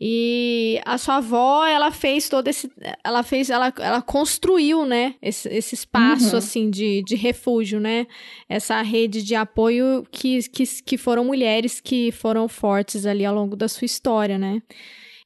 [0.00, 2.70] E a sua avó, ela fez todo esse.
[3.04, 5.14] Ela fez, ela, ela construiu, né?
[5.20, 6.38] Esse, esse espaço, uhum.
[6.38, 8.06] assim, de, de refúgio, né?
[8.48, 13.56] Essa rede de apoio que, que, que foram mulheres que foram fortes ali ao longo
[13.56, 14.01] da sua história,
[14.38, 14.62] né?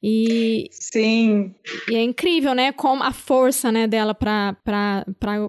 [0.01, 1.55] E, Sim.
[1.89, 2.71] E é incrível, né?
[2.71, 4.55] Como a força né, dela para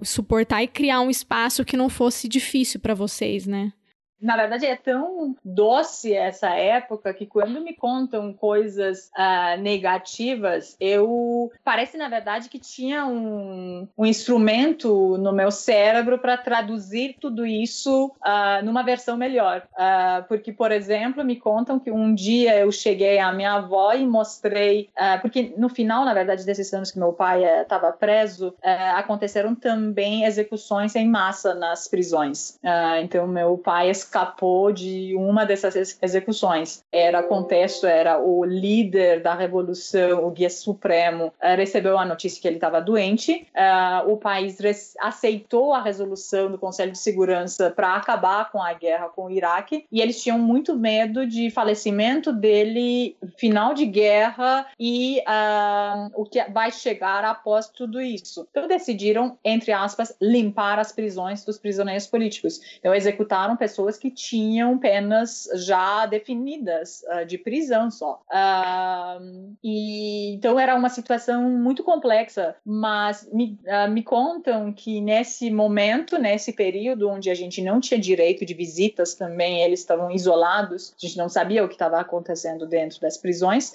[0.03, 3.71] suportar e criar um espaço que não fosse difícil para vocês, né?
[4.21, 11.51] Na verdade, é tão doce essa época que quando me contam coisas uh, negativas, eu
[11.63, 18.07] parece na verdade que tinha um, um instrumento no meu cérebro para traduzir tudo isso
[18.07, 19.63] uh, numa versão melhor.
[19.73, 24.05] Uh, porque, por exemplo, me contam que um dia eu cheguei à minha avó e
[24.05, 24.89] mostrei,
[25.21, 29.55] porque no final, na verdade, desses anos que meu pai estava eh, preso, eh, aconteceram
[29.55, 32.59] também execuções em massa nas prisões.
[33.01, 36.83] então, meu pai escapou de uma dessas execuções.
[36.91, 42.47] Era contexto, era o líder da revolução, o guia supremo, eh, recebeu a notícia que
[42.47, 43.47] ele estava doente.
[43.55, 44.57] Uh, o país
[44.99, 49.85] aceitou a resolução do Conselho de Segurança para acabar com a guerra com o Iraque
[49.91, 56.43] e eles tinham muito medo de falecimento dele, final de guerra e uh, o que
[56.45, 58.47] vai chegar após tudo isso.
[58.49, 62.59] Então decidiram, entre aspas, limpar as prisões dos prisioneiros políticos.
[62.79, 68.21] Então executaram pessoas que tinham penas já definidas uh, de prisão só.
[68.31, 75.51] Uh, e então era uma situação muito complexa, mas me, uh, me contam que nesse
[75.51, 80.93] momento, nesse período onde a gente não tinha direito de visitas também, eles estavam isolados,
[80.97, 83.73] a gente não sabia o que estava acontecendo dentro das prisões.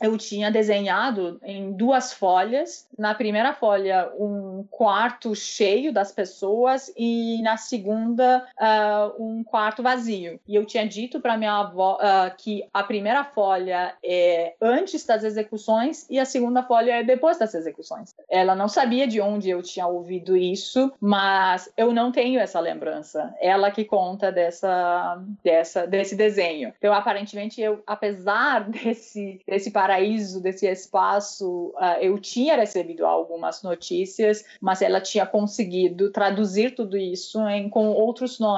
[0.00, 7.40] eu tinha desenhado em duas folhas, na primeira folha um quarto cheio das pessoas e
[7.42, 8.67] na segunda uh,
[9.18, 10.40] um quarto vazio.
[10.46, 15.24] E eu tinha dito para minha avó uh, que a primeira folha é antes das
[15.24, 18.14] execuções e a segunda folha é depois das execuções.
[18.30, 23.34] Ela não sabia de onde eu tinha ouvido isso, mas eu não tenho essa lembrança.
[23.40, 26.72] Ela que conta dessa, dessa desse desenho.
[26.78, 34.44] Então, aparentemente, eu, apesar desse, desse paraíso, desse espaço, uh, eu tinha recebido algumas notícias,
[34.60, 38.57] mas ela tinha conseguido traduzir tudo isso em, com outros nomes.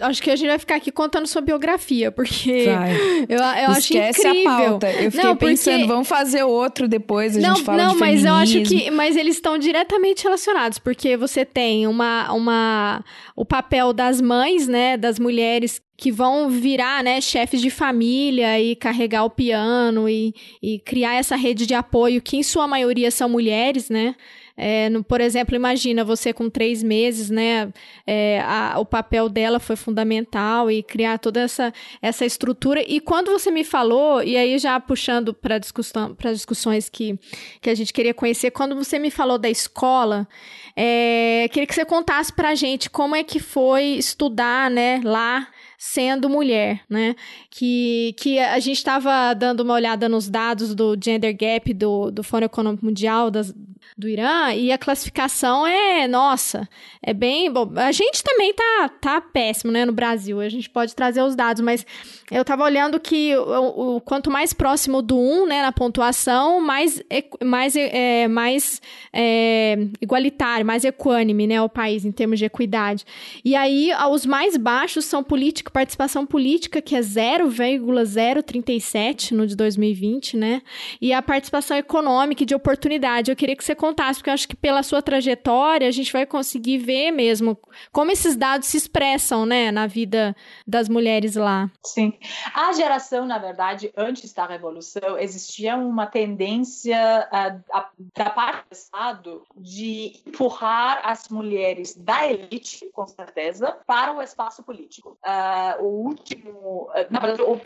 [0.00, 2.66] Acho que a gente vai ficar aqui contando sua biografia, porque
[3.28, 4.50] eu, eu acho Esquece incrível.
[4.50, 4.92] a pauta.
[4.92, 5.86] Eu fiquei não, pensando, porque...
[5.86, 8.28] vamos fazer outro depois, a não, gente fala Não, de mas feminismo.
[8.28, 8.90] eu acho que...
[8.90, 13.04] Mas eles estão diretamente relacionados, porque você tem uma, uma...
[13.34, 18.76] O papel das mães, né, das mulheres que vão virar, né, chefes de família e
[18.76, 23.28] carregar o piano e, e criar essa rede de apoio, que em sua maioria são
[23.28, 24.14] mulheres, né,
[24.56, 27.72] é, no, por exemplo, imagina você com três meses, né?
[28.06, 32.82] É, a, o papel dela foi fundamental e criar toda essa, essa estrutura.
[32.86, 37.18] E quando você me falou, e aí já puxando para discussão, para discussões que,
[37.60, 40.26] que a gente queria conhecer, quando você me falou da escola,
[40.74, 45.48] é, queria que você contasse para a gente como é que foi estudar, né, lá
[45.78, 47.14] sendo mulher, né?
[47.50, 52.22] Que, que a gente estava dando uma olhada nos dados do Gender Gap do, do
[52.22, 53.54] Fórum Econômico Mundial das,
[53.96, 56.68] do Irã e a classificação é, nossa,
[57.02, 57.50] é bem...
[57.50, 60.38] Bom, a gente também tá, tá péssimo, né, no Brasil.
[60.40, 61.86] A gente pode trazer os dados, mas
[62.30, 67.02] eu estava olhando que o, o, quanto mais próximo do 1, né, na pontuação, mais,
[67.42, 68.82] mais, é, mais
[69.12, 73.06] é, igualitário, mais equânime, né, o país em termos de equidade.
[73.42, 80.36] E aí, os mais baixos são política, participação política, que é 0,037 no de 2020,
[80.36, 80.60] né?
[81.00, 83.30] E a participação econômica e de oportunidade.
[83.30, 86.26] Eu queria que você contasse, porque eu acho que pela sua trajetória a gente vai
[86.26, 87.56] conseguir ver mesmo
[87.92, 90.34] como esses dados se expressam, né, na vida
[90.66, 91.70] das mulheres lá.
[91.84, 92.12] Sim.
[92.54, 97.82] A geração, na verdade, antes da Revolução, existia uma tendência uh,
[98.16, 104.62] da parte do Estado de empurrar as mulheres da elite, com certeza, para o espaço
[104.62, 105.16] político.
[105.24, 107.60] Uh, o último, uh, na verdade, o,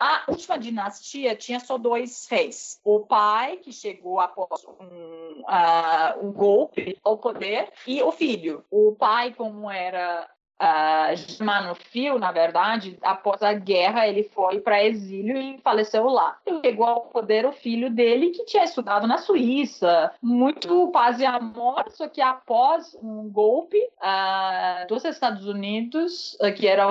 [0.00, 2.80] a última dinastia tinha só dois reis.
[2.84, 5.65] O pai, que chegou após um, uh,
[6.22, 8.64] um golpe ao poder, e o filho.
[8.70, 14.82] O pai, como era ah, uh, Germanofil, na verdade, após a guerra, ele foi para
[14.82, 16.38] exílio e faleceu lá.
[16.46, 21.26] Ele chegou ao poder o filho dele, que tinha estudado na Suíça, muito paz e
[21.26, 26.86] amor, só que após um golpe uh, dos Estados Unidos, uh, que era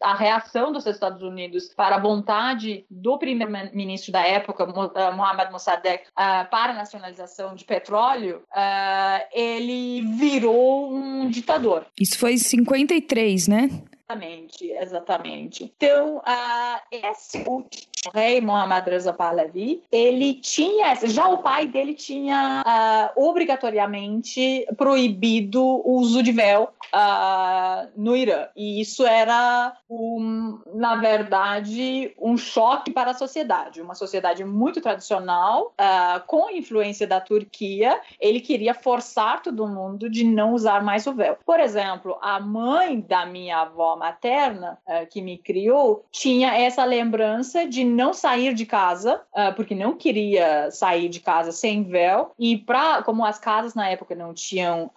[0.00, 6.72] a reação dos Estados Unidos para a vontade do primeiro-ministro da época, Mohamed Mossadegh, para
[6.72, 8.42] a nacionalização de petróleo,
[9.32, 11.86] ele virou um ditador.
[11.98, 13.70] Isso foi 53 93, né?
[14.12, 15.64] Exatamente, exatamente.
[15.64, 22.64] Então, uh, esse último rei, Muhammad Reza Pahlavi, ele tinha, já o pai dele tinha
[23.16, 28.48] uh, obrigatoriamente proibido o uso de véu uh, no Irã.
[28.56, 33.80] E isso era, um, na verdade, um choque para a sociedade.
[33.80, 40.24] Uma sociedade muito tradicional, uh, com influência da Turquia, ele queria forçar todo mundo de
[40.24, 41.38] não usar mais o véu.
[41.44, 47.66] Por exemplo, a mãe da minha avó materna, uh, que me criou, tinha essa lembrança
[47.66, 49.20] de não sair de casa,
[49.56, 52.32] porque não queria sair de casa sem véu.
[52.38, 54.90] E pra, como as casas na época não tinham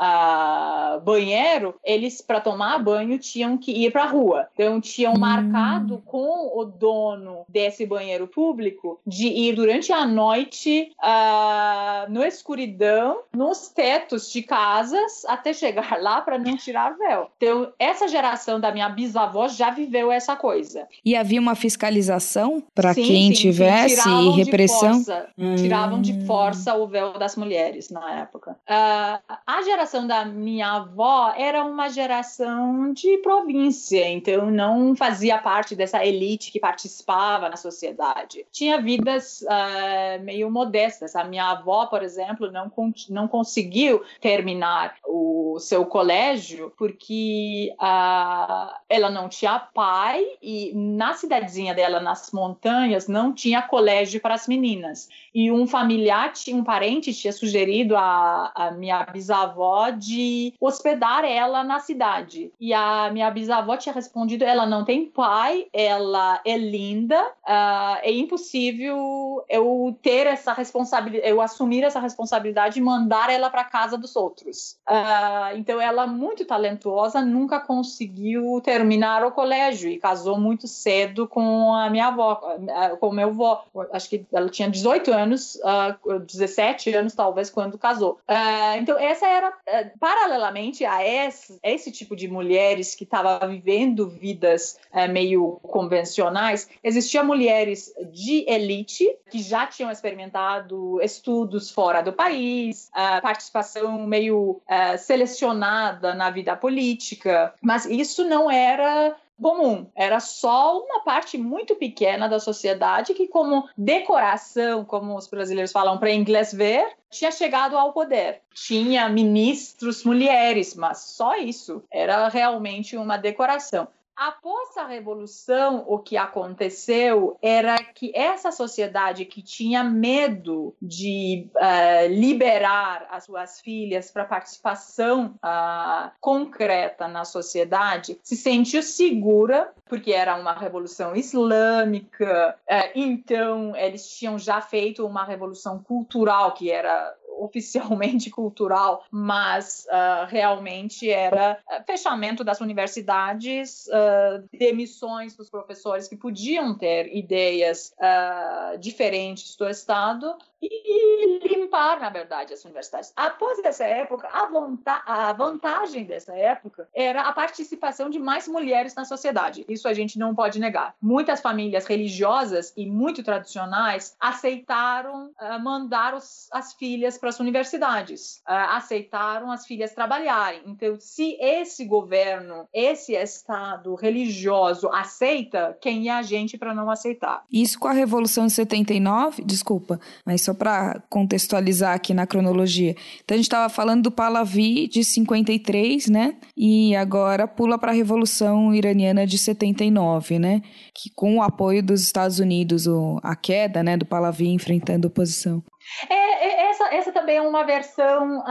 [1.04, 4.48] banheiro, eles, para tomar banho, tinham que ir para a rua.
[4.54, 5.20] Então, tinham hum.
[5.20, 13.22] marcado com o dono desse banheiro público de ir durante a noite uh, no escuridão,
[13.34, 17.30] nos tetos de casas, até chegar lá para não tirar véu.
[17.38, 20.88] Então, essa geração da minha bisavó já viveu essa coisa.
[21.04, 25.00] E havia uma fiscalização para quem sim, tivesse sim, repressão?
[25.00, 25.56] De força, hum.
[25.56, 28.52] Tiravam de força o véu das mulheres na época.
[28.68, 35.38] Uh, a geração da minha avó era um uma geração de província, então não fazia
[35.38, 38.46] parte dessa elite que participava na sociedade.
[38.50, 41.16] Tinha vidas uh, meio modestas.
[41.18, 42.72] A minha avó, por exemplo, não,
[43.10, 51.74] não conseguiu terminar o seu colégio porque uh, ela não tinha pai e na cidadezinha
[51.74, 55.10] dela, nas montanhas, não tinha colégio para as meninas.
[55.34, 61.80] E um familiar, um parente tinha sugerido a, a minha bisavó de hospedar ela na
[61.80, 62.52] cidade.
[62.60, 68.12] E a minha bisavó tinha respondido: ela não tem pai, ela é linda, uh, é
[68.12, 74.16] impossível eu ter essa responsabilidade, eu assumir essa responsabilidade e mandar ela para casa dos
[74.16, 74.78] outros.
[74.88, 81.74] Uh, então, ela, muito talentosa, nunca conseguiu terminar o colégio e casou muito cedo com
[81.74, 83.58] a minha avó, ah, com meu avô.
[83.94, 88.20] Acho que ela tinha 18 anos, uh, 17 anos talvez, quando casou.
[88.30, 94.10] Uh, então, essa era, uh, paralelamente a esse, esse tipo de mulheres que estava vivendo
[94.10, 102.12] vidas é, meio convencionais, existiam mulheres de elite que já tinham experimentado estudos fora do
[102.12, 102.90] país,
[103.22, 109.88] participação meio é, selecionada na vida política, mas isso não era comum.
[109.96, 115.98] Era só uma parte muito pequena da sociedade que, como decoração, como os brasileiros falam
[115.98, 118.42] para inglês ver, tinha chegado ao poder.
[118.54, 121.84] Tinha ministros mulheres, mas só isso.
[121.92, 123.88] Era realmente uma decoração.
[124.16, 132.08] Após a revolução, o que aconteceu era que essa sociedade que tinha medo de uh,
[132.08, 140.36] liberar as suas filhas para participação uh, concreta na sociedade se sentiu segura, porque era
[140.38, 148.30] uma revolução islâmica, uh, então eles tinham já feito uma revolução cultural que era oficialmente
[148.32, 156.78] cultural, mas uh, realmente era ah, fechamento das universidades, uh, demissões dos professores que podiam
[156.78, 163.14] ter ideias uh, diferentes do Estado e limpar, na verdade, as universidades.
[163.16, 169.06] Após essa época, a, a vantagem dessa época era a participação de mais mulheres na
[169.06, 169.64] sociedade.
[169.70, 170.96] Isso a gente não pode negar.
[171.00, 175.32] Muitas famílias religiosas e muito tradicionais aceitaram
[175.62, 180.62] mandar os, as filhas para as universidades, uh, aceitaram as filhas trabalharem.
[180.68, 187.44] Então, se esse governo, esse Estado religioso aceita, quem é a gente para não aceitar?
[187.52, 192.96] Isso com a Revolução de 79, desculpa, mas só para contextualizar aqui na cronologia.
[193.24, 196.36] Então a gente estava falando do Pahlavi de 53, né?
[196.56, 200.62] E agora pula para a Revolução Iraniana de 79, né?
[200.94, 202.86] Que com o apoio dos Estados Unidos,
[203.24, 205.64] a queda, né, do Pahlavi enfrentando a oposição.
[206.10, 208.44] É, é, essa, essa também é uma versão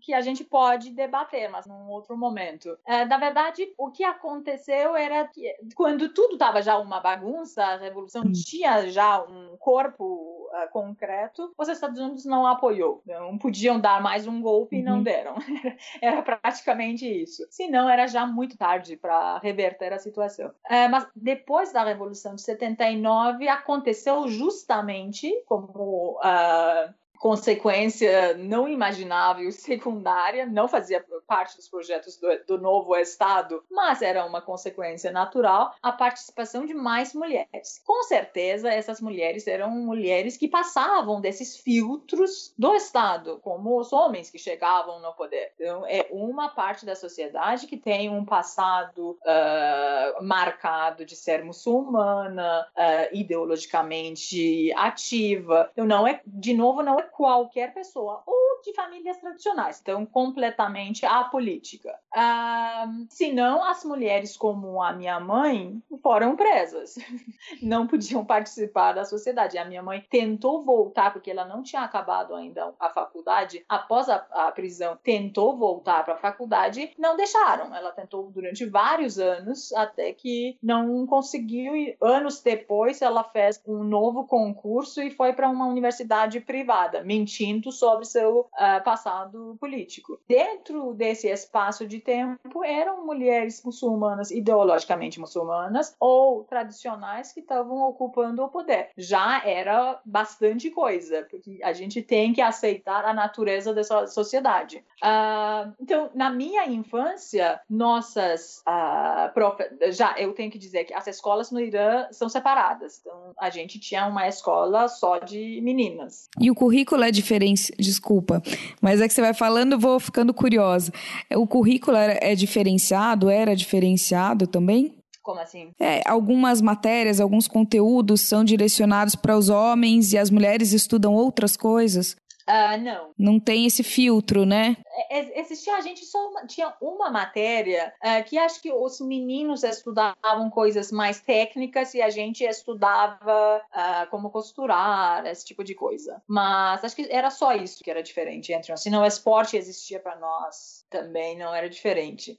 [0.00, 2.70] que a gente pode debater, mas num outro momento.
[2.86, 7.76] Uh, na verdade, o que aconteceu era que quando tudo estava já uma bagunça, a
[7.76, 8.32] revolução hum.
[8.32, 13.02] tinha já um corpo uh, concreto, os Estados Unidos não apoiou.
[13.06, 14.82] Não podiam dar mais um golpe uhum.
[14.82, 15.02] e não uhum.
[15.02, 15.34] deram.
[16.00, 17.46] era praticamente isso.
[17.50, 20.48] Se não, era já muito tarde para reverter a situação.
[20.48, 30.46] Uh, mas depois da Revolução de 79, aconteceu justamente como uh, consequência não imaginável, secundária,
[30.46, 35.92] não fazia parte dos projetos do, do novo Estado, mas era uma consequência natural, a
[35.92, 37.82] participação de mais mulheres.
[37.84, 44.30] Com certeza, essas mulheres eram mulheres que passavam desses filtros do Estado, como os homens
[44.30, 45.52] que chegavam no poder.
[45.56, 52.66] Então, é uma parte da sociedade que tem um passado uh, marcado de ser muçulmana,
[52.74, 55.68] uh, ideologicamente ativa.
[55.72, 61.04] Então, não é, de novo, não é qualquer pessoa, ou de famílias tradicionais, então completamente
[61.06, 61.98] apolítica.
[62.14, 66.96] Uh, senão, as mulheres como a minha mãe foram presas,
[67.62, 69.58] não podiam participar da sociedade.
[69.58, 74.26] A minha mãe tentou voltar, porque ela não tinha acabado ainda a faculdade, após a,
[74.30, 77.74] a prisão, tentou voltar para a faculdade, não deixaram.
[77.74, 83.82] Ela tentou durante vários anos, até que não conseguiu, e anos depois ela fez um
[83.84, 90.18] novo concurso e foi para uma universidade privada, mentindo sobre seu uh, passado político.
[90.28, 98.42] Dentro desse espaço de tempo, eram mulheres muçulmanas, ideologicamente muçulmanas, ou tradicionais que estavam ocupando
[98.42, 98.90] o poder.
[98.96, 104.84] Já era bastante coisa, porque a gente tem que aceitar a natureza dessa sociedade.
[105.02, 111.50] Uh, então, na minha infância, nossas uh, já eu tenho que dizer que as escolas
[111.50, 113.00] no Irã são separadas.
[113.00, 116.28] Então, a gente tinha uma escola só de meninas.
[116.38, 118.42] E o currículo é diferente, desculpa,
[118.80, 120.92] mas é que você vai falando, vou ficando curiosa.
[121.34, 124.94] O currículo é diferenciado, era diferenciado também?
[125.22, 125.70] Como assim?
[125.78, 131.56] É, algumas matérias, alguns conteúdos são direcionados para os homens e as mulheres estudam outras
[131.56, 132.16] coisas?
[132.48, 133.12] Uh, não.
[133.18, 134.76] Não tem esse filtro, né?
[135.10, 139.62] É, é, existia, a gente só tinha uma matéria uh, que acho que os meninos
[139.62, 146.22] estudavam coisas mais técnicas e a gente estudava uh, como costurar, esse tipo de coisa.
[146.26, 148.82] Mas acho que era só isso que era diferente entre nós.
[148.82, 152.38] Se não, esporte existia para nós também, não era diferente.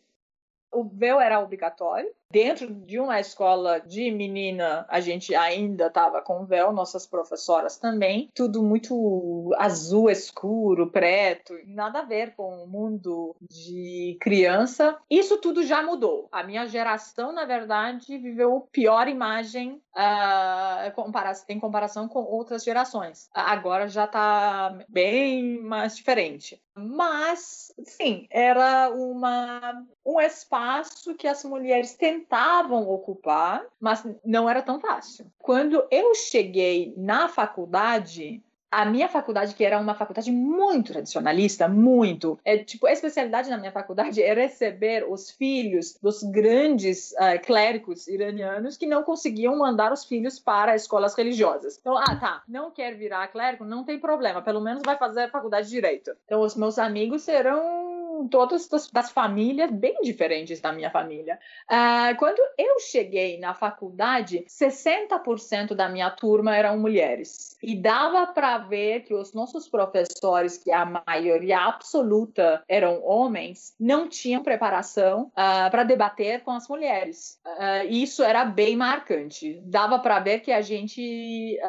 [0.71, 6.45] O véu era obrigatório, Dentro de uma escola de menina, a gente ainda estava com
[6.45, 8.29] véu, nossas professoras também.
[8.33, 14.97] Tudo muito azul escuro, preto, nada a ver com o mundo de criança.
[15.09, 16.29] Isso tudo já mudou.
[16.31, 23.29] A minha geração, na verdade, viveu a pior imagem uh, em comparação com outras gerações.
[23.33, 26.61] Agora já está bem mais diferente.
[26.73, 34.61] Mas, sim, era uma, um espaço que as mulheres tentavam tentavam ocupar, mas não era
[34.61, 35.25] tão fácil.
[35.39, 38.41] Quando eu cheguei na faculdade,
[38.71, 42.39] a minha faculdade, que era uma faculdade muito tradicionalista, muito.
[42.45, 48.07] É, tipo, a especialidade na minha faculdade é receber os filhos dos grandes uh, clérigos
[48.07, 51.77] iranianos que não conseguiam mandar os filhos para escolas religiosas.
[51.79, 55.29] Então, ah, tá, não quer virar clérigo, não tem problema, pelo menos vai fazer a
[55.29, 56.11] faculdade de direito.
[56.25, 61.39] Então, os meus amigos serão todas das, das, famílias bem diferentes da minha família.
[61.69, 67.57] Uh, quando eu cheguei na faculdade, 60% da minha turma eram mulheres.
[67.61, 74.07] E dava para ver que os nossos professores, que a maioria absoluta eram homens, não
[74.07, 77.39] tinham preparação uh, ah, para debater com as mulheres.
[77.45, 79.61] Uh, isso era bem marcante.
[79.63, 81.59] Dava para ver que a gente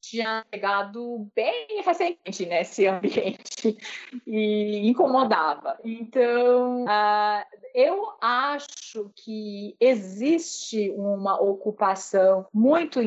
[0.00, 3.76] tinha chegado bem recente nesse ambiente
[4.26, 5.47] e incomodava
[5.84, 7.44] então, uh,
[7.74, 13.00] eu acho que existe uma ocupação muito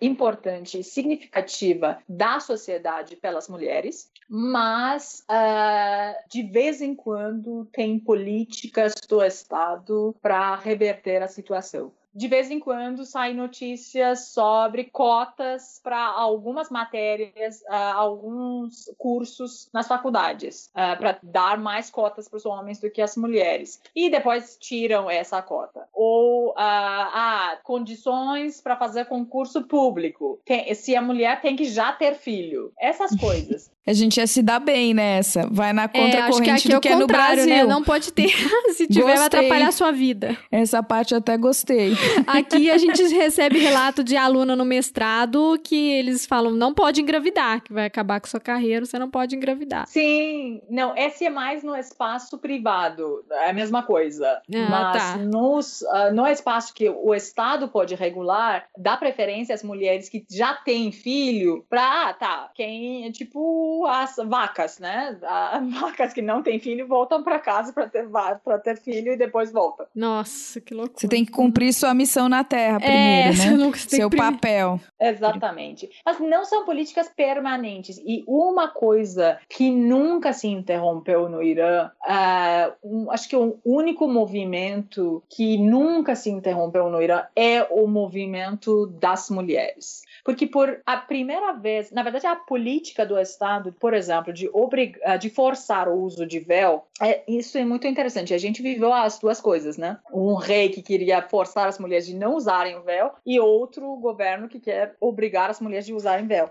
[0.00, 8.94] importante e significativa da sociedade pelas mulheres, mas uh, de vez em quando tem políticas
[9.08, 15.98] do Estado para reverter a situação de vez em quando saem notícias sobre cotas para
[15.98, 22.78] algumas matérias, uh, alguns cursos nas faculdades, uh, para dar mais cotas para os homens
[22.78, 23.80] do que as mulheres.
[23.94, 25.88] E depois tiram essa cota.
[25.92, 30.40] Ou uh, ah, condições para fazer concurso público.
[30.44, 32.72] Tem, se a mulher tem que já ter filho.
[32.78, 33.72] Essas coisas.
[33.86, 35.46] A gente ia se dar bem nessa.
[35.50, 37.06] Vai na contracorrente é, do que é no né?
[37.06, 37.46] Brasil.
[37.46, 37.64] Né?
[37.64, 38.30] Não pode ter.
[38.72, 39.02] se tiver, gostei.
[39.02, 40.36] vai atrapalhar a sua vida.
[40.50, 41.94] Essa parte eu até gostei.
[42.26, 47.62] Aqui a gente recebe relato de aluna no mestrado que eles falam não pode engravidar,
[47.62, 49.86] que vai acabar com sua carreira, você não pode engravidar.
[49.86, 54.26] Sim, não, esse é mais no espaço privado, é a mesma coisa.
[54.26, 55.16] Ah, Mas tá.
[55.16, 60.54] nos, uh, no espaço que o Estado pode regular, dá preferência às mulheres que já
[60.54, 65.18] têm filho para, ah, tá, quem, tipo, as vacas, né?
[65.54, 68.08] As vacas que não têm filho voltam para casa para ter
[68.44, 69.86] para ter filho e depois voltam.
[69.94, 70.98] Nossa, que loucura.
[70.98, 73.30] Você tem que cumprir sua sua missão na Terra primeiro, é,
[73.70, 73.72] né?
[73.76, 74.80] Seu papel.
[75.00, 75.88] Exatamente.
[76.04, 77.98] Mas não são políticas permanentes.
[78.04, 84.08] E uma coisa que nunca se interrompeu no Irã, uh, um, acho que o único
[84.08, 90.02] movimento que nunca se interrompeu no Irã é o movimento das mulheres.
[90.24, 95.18] Porque por a primeira vez, na verdade, a política do Estado, por exemplo, de, obrigar,
[95.18, 98.32] de forçar o uso de véu, é, isso é muito interessante.
[98.32, 99.98] A gente viveu as duas coisas, né?
[100.10, 104.48] Um rei que queria forçar as mulheres de não usarem o véu e outro governo
[104.48, 106.50] que quer obrigar as mulheres de usarem véu.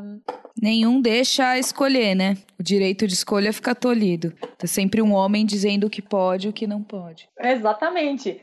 [0.00, 0.20] Um...
[0.60, 2.38] Nenhum deixa escolher, né?
[2.58, 4.32] O direito de escolha fica tolhido.
[4.56, 7.28] Tá sempre um homem dizendo o que pode e o que não pode.
[7.38, 8.40] Exatamente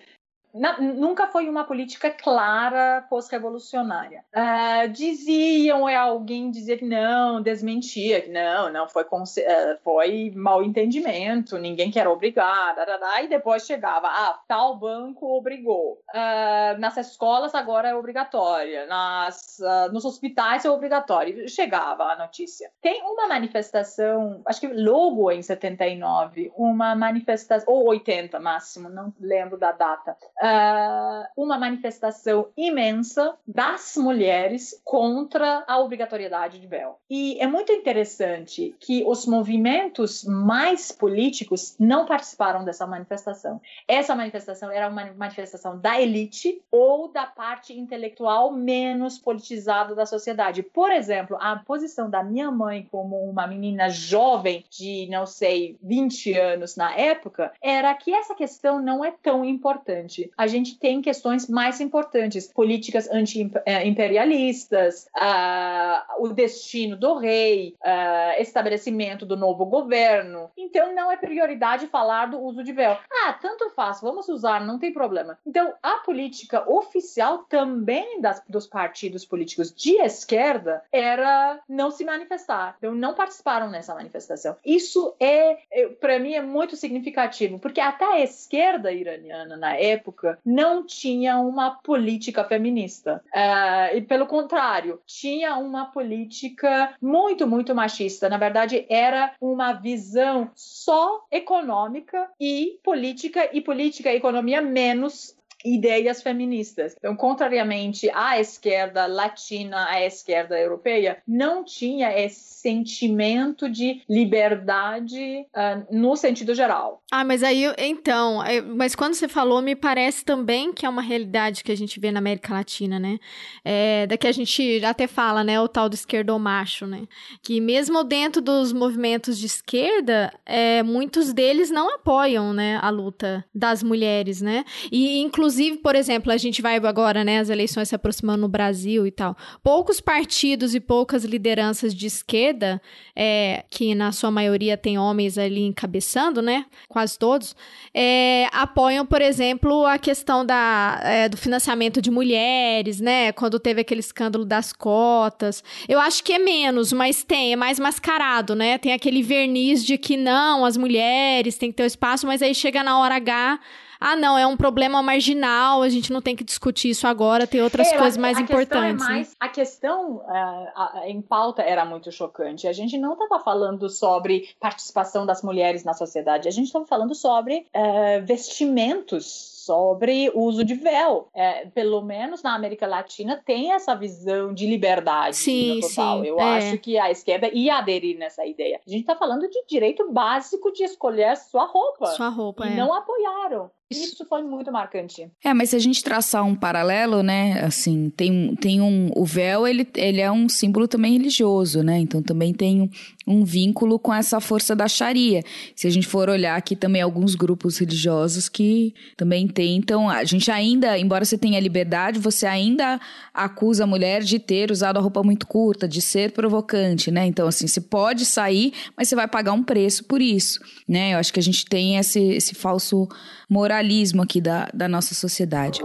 [0.53, 4.23] na, nunca foi uma política clara pós-revolucionária.
[4.35, 11.57] Uh, diziam, é alguém que não, desmentia, que não, não, foi, uh, foi mal entendimento,
[11.57, 12.75] ninguém quer obrigar,
[13.23, 15.99] e depois chegava, ah, tal banco obrigou.
[16.13, 19.57] Uh, nas escolas agora é obrigatória, nas,
[19.91, 21.49] nos hospitais é obrigatório.
[21.49, 22.69] Chegava a notícia.
[22.81, 29.57] Tem uma manifestação, acho que logo em 79, uma manifestação, ou 80 máximo, não lembro
[29.57, 36.99] da data, uh, uma manifestação imensa das mulheres contra a obrigatoriedade de véu.
[37.09, 43.61] E é muito interessante que os movimentos mais políticos não participaram dessa manifestação.
[43.87, 50.61] Essa manifestação era uma manifestação da elite ou da parte intelectual menos politizada da sociedade.
[50.61, 56.33] Por exemplo, a posição da minha mãe como uma menina jovem de, não sei, 20
[56.37, 61.47] anos na época, era que essa questão não é tão importante a gente tem questões
[61.47, 70.49] mais importantes, políticas anti-imperialistas, uh, o destino do rei, uh, estabelecimento do novo governo.
[70.57, 72.97] Então, não é prioridade falar do uso de véu.
[73.11, 75.37] Ah, tanto faz, vamos usar, não tem problema.
[75.45, 82.75] Então, a política oficial também das, dos partidos políticos de esquerda era não se manifestar.
[82.77, 84.55] Então, não participaram nessa manifestação.
[84.65, 90.22] Isso é, é para mim, é muito significativo, porque até a esquerda iraniana, na época,
[90.23, 93.21] época não tinha uma política feminista.
[93.33, 98.29] Uh, e pelo contrário, tinha uma política muito, muito machista.
[98.29, 106.21] Na verdade, era uma visão só econômica e política, e política e economia menos ideias
[106.21, 106.95] feministas.
[106.97, 115.85] Então, contrariamente à esquerda latina, à esquerda europeia, não tinha esse sentimento de liberdade uh,
[115.95, 117.01] no sentido geral.
[117.11, 118.39] Ah, mas aí, então,
[118.75, 122.11] mas quando você falou, me parece também que é uma realidade que a gente vê
[122.11, 123.19] na América Latina, né?
[123.63, 127.03] É, daqui a gente até fala, né, o tal do esquerdomacho, né?
[127.41, 133.45] Que mesmo dentro dos movimentos de esquerda, é, muitos deles não apoiam, né, a luta
[133.53, 134.63] das mulheres, né?
[134.91, 138.47] E, inclusive, Inclusive, por exemplo, a gente vai agora, né, as eleições se aproximando no
[138.47, 139.37] Brasil e tal.
[139.61, 142.81] Poucos partidos e poucas lideranças de esquerda,
[143.15, 147.55] é, que na sua maioria tem homens ali encabeçando, né, quase todos,
[147.93, 153.81] é, apoiam, por exemplo, a questão da, é, do financiamento de mulheres, né, quando teve
[153.81, 155.63] aquele escândalo das cotas.
[155.87, 158.79] Eu acho que é menos, mas tem, é mais mascarado, né?
[158.79, 162.55] Tem aquele verniz de que não, as mulheres têm que ter o espaço, mas aí
[162.55, 163.59] chega na hora H
[164.05, 167.61] ah, não, é um problema marginal, a gente não tem que discutir isso agora, tem
[167.61, 168.97] outras é, coisas mais a importantes.
[168.97, 169.35] Questão é mais, né?
[169.39, 172.67] A questão uh, em pauta era muito chocante.
[172.67, 177.15] A gente não estava falando sobre participação das mulheres na sociedade, a gente estava falando
[177.15, 181.29] sobre uh, vestimentos sobre o uso de véu.
[181.33, 186.21] É, pelo menos na América Latina tem essa visão de liberdade sim, total.
[186.21, 186.57] Sim, Eu é.
[186.57, 188.81] acho que a esquerda ia aderir nessa ideia.
[188.85, 192.07] A gente está falando de direito básico de escolher sua roupa.
[192.07, 192.75] Sua roupa, e é.
[192.75, 193.71] não apoiaram.
[193.97, 195.29] Isso foi muito marcante.
[195.43, 199.11] É, mas se a gente traçar um paralelo, né, assim, tem, tem um...
[199.15, 201.99] O véu, ele, ele é um símbolo também religioso, né?
[201.99, 202.89] Então também tem um,
[203.27, 205.41] um vínculo com essa força da Sharia.
[205.75, 210.09] Se a gente for olhar aqui também alguns grupos religiosos que também tentam...
[210.09, 212.99] A gente ainda, embora você tenha liberdade, você ainda
[213.33, 217.25] acusa a mulher de ter usado a roupa muito curta, de ser provocante, né?
[217.25, 221.13] Então, assim, você pode sair, mas você vai pagar um preço por isso, né?
[221.13, 223.07] Eu acho que a gente tem esse, esse falso
[223.49, 223.82] moralismo
[224.21, 225.79] aqui da, da nossa sociedade.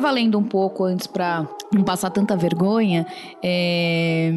[0.00, 3.06] Tava lendo um pouco antes para não passar tanta vergonha.
[3.42, 4.32] É...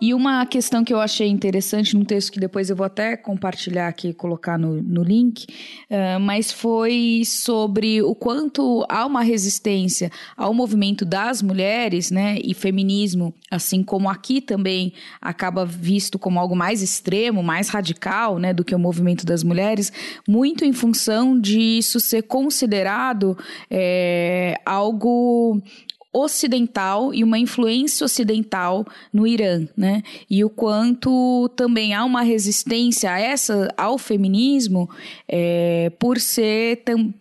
[0.00, 3.88] E uma questão que eu achei interessante no texto, que depois eu vou até compartilhar
[3.88, 5.46] aqui, colocar no, no link,
[5.90, 12.38] uh, mas foi sobre o quanto há uma resistência ao movimento das mulheres, né?
[12.42, 18.52] E feminismo, assim como aqui também acaba visto como algo mais extremo, mais radical, né?
[18.52, 19.92] Do que o movimento das mulheres,
[20.28, 23.36] muito em função de isso ser considerado
[23.70, 25.60] é, algo
[26.16, 30.02] ocidental e uma influência ocidental no Irã, né?
[30.30, 34.88] E o quanto também há uma resistência a essa ao feminismo
[35.28, 37.12] é, por ser tam,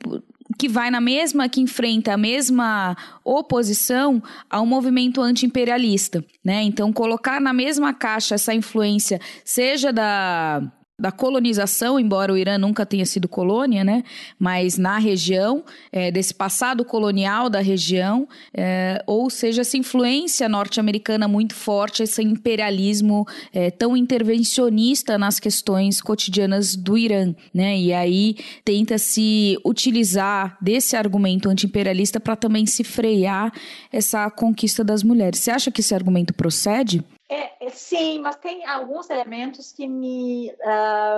[0.57, 6.63] que vai na mesma, que enfrenta a mesma oposição ao movimento anti-imperialista, né?
[6.63, 10.61] Então colocar na mesma caixa essa influência, seja da
[10.99, 14.03] da colonização, embora o Irã nunca tenha sido colônia, né?
[14.39, 21.27] Mas na região, é, desse passado colonial da região, é, ou seja, essa influência norte-americana
[21.27, 27.77] muito forte, esse imperialismo é, tão intervencionista nas questões cotidianas do Irã, né?
[27.77, 33.51] E aí tenta se utilizar desse argumento anti-imperialista para também se frear
[33.91, 35.39] essa conquista das mulheres.
[35.39, 37.03] Você acha que esse argumento procede?
[37.27, 40.51] É, é, sim, mas tem alguns elementos que me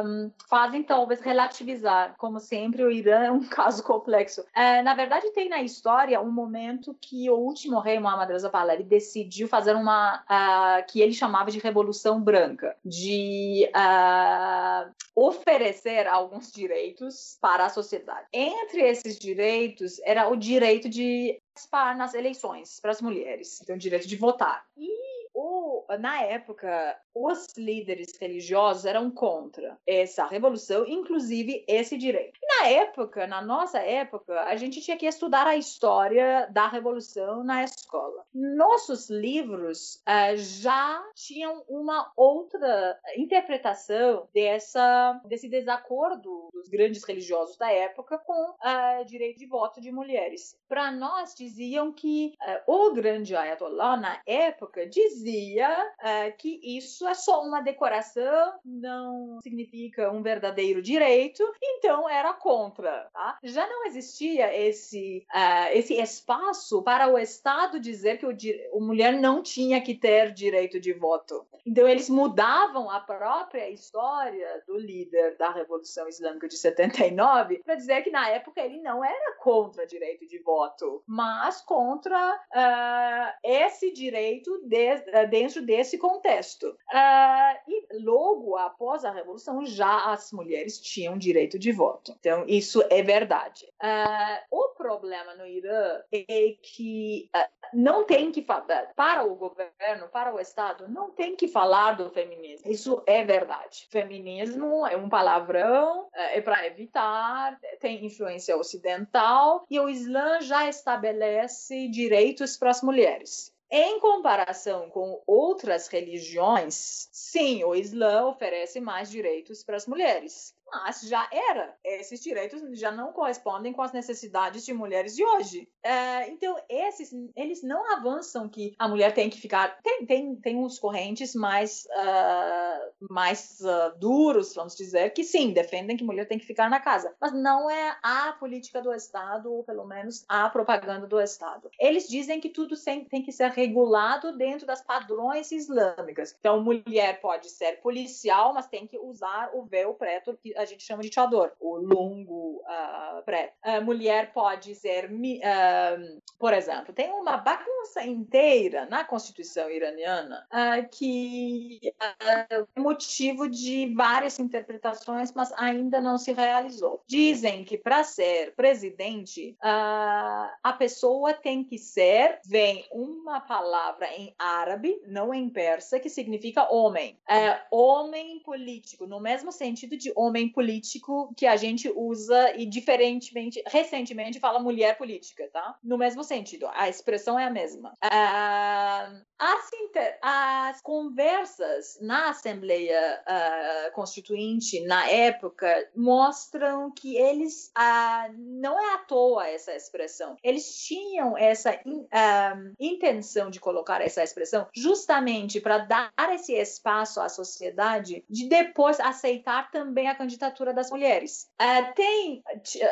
[0.06, 2.16] um, fazem talvez relativizar.
[2.18, 4.46] Como sempre, o Irã é um caso complexo.
[4.56, 8.84] É, na verdade, tem na história um momento que o último rei Muhammad Reza Pahlavi
[8.84, 17.38] decidiu fazer uma uh, que ele chamava de Revolução Branca, de uh, oferecer alguns direitos
[17.42, 18.28] para a sociedade.
[18.32, 23.80] Entre esses direitos era o direito de participar nas eleições para as mulheres, então o
[23.80, 24.64] direito de votar.
[24.78, 24.88] E
[25.34, 32.40] o, na época, os líderes religiosos eram contra essa revolução, inclusive esse direito.
[32.44, 37.64] Na época, na nossa época, a gente tinha que estudar a história da revolução na
[37.64, 38.24] escola.
[38.34, 47.72] Nossos livros uh, já tinham uma outra interpretação dessa, desse desacordo dos grandes religiosos da
[47.72, 50.58] época com o uh, direito de voto de mulheres.
[50.68, 52.34] Para nós, diziam que
[52.68, 59.40] uh, o grande Ayatollah, na época, dizia é, que isso é só uma decoração, não
[59.42, 63.10] significa um verdadeiro direito, então era contra.
[63.14, 63.38] Tá?
[63.44, 69.14] Já não existia esse, uh, esse espaço para o Estado dizer que o, a mulher
[69.14, 71.46] não tinha que ter direito de voto.
[71.66, 78.04] Então eles mudavam a própria história do líder da Revolução Islâmica de 79 para dizer
[78.04, 84.62] que na época ele não era contra direito de voto, mas contra uh, esse direito
[84.64, 86.70] de, dentro desse contexto.
[86.70, 92.16] Uh, e logo após a Revolução, já as mulheres tinham direito de voto.
[92.18, 93.68] Então, isso é verdade.
[93.84, 100.08] Uh, o problema no Irã é que uh, não tem que falar, para o governo,
[100.10, 102.72] para o Estado, não tem que falar do feminismo.
[102.72, 103.88] Isso é verdade.
[103.92, 111.90] Feminismo é um palavrão, é para evitar, tem influência ocidental e o Islã já estabelece
[111.90, 113.57] direitos para as mulheres.
[113.70, 121.02] Em comparação com outras religiões, sim, o Islã oferece mais direitos para as mulheres mas
[121.02, 121.76] já era.
[121.84, 125.68] Esses direitos já não correspondem com as necessidades de mulheres de hoje.
[125.84, 129.80] É, então, esses, eles não avançam que a mulher tem que ficar.
[129.82, 135.96] Tem, tem, tem uns correntes mais, uh, mais uh, duros, vamos dizer, que sim, defendem
[135.96, 137.16] que mulher tem que ficar na casa.
[137.20, 141.70] Mas não é a política do Estado, ou pelo menos a propaganda do Estado.
[141.80, 142.76] Eles dizem que tudo
[143.10, 146.36] tem que ser regulado dentro das padrões islâmicas.
[146.40, 150.84] Então, mulher pode ser policial, mas tem que usar o véu preto, que a gente
[150.84, 153.24] chama de chador, o longo uh.
[153.64, 160.88] A mulher pode ser, uh, por exemplo, tem uma bagunça inteira na Constituição iraniana uh,
[160.90, 161.80] que
[162.20, 167.02] é motivo de várias interpretações, mas ainda não se realizou.
[167.08, 175.02] Dizem que para ser presidente, a pessoa tem que ser, vem uma palavra em árabe,
[175.06, 177.18] não em persa, que significa homem.
[177.30, 183.62] É, homem político, no mesmo sentido de homem político que a gente usa e diferentemente,
[183.66, 185.78] recentemente fala mulher política, tá?
[185.84, 187.98] No mesmo sentido, a expressão é a mesma.
[188.04, 198.34] Uh, as, inter, as conversas na Assembleia uh, Constituinte, na época, mostram que eles, uh,
[198.38, 204.24] não é à toa essa expressão, eles tinham essa in, uh, intenção de colocar essa
[204.24, 210.90] expressão justamente para dar esse espaço à sociedade de depois aceitar também a candidatura das
[210.90, 211.50] mulheres.
[211.96, 212.44] tem,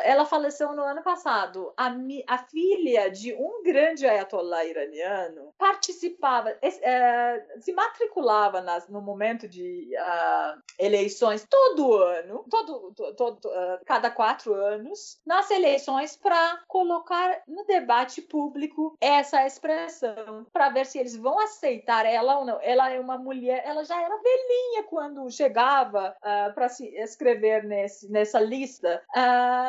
[0.04, 1.94] ela faleceu no ano passado, a,
[2.26, 9.90] a filha de um grande ayatollah iraniano participava, é, se matriculava nas, no momento de
[9.96, 17.64] uh, eleições todo ano, todo, todo uh, cada quatro anos, nas eleições para colocar no
[17.64, 22.58] debate público essa expressão, para ver se eles vão aceitar ela ou não.
[22.62, 27.64] Ela é uma mulher, ela já era velhinha quando chegava uh, ah, para se escrever
[27.64, 29.02] nesse, nessa lista,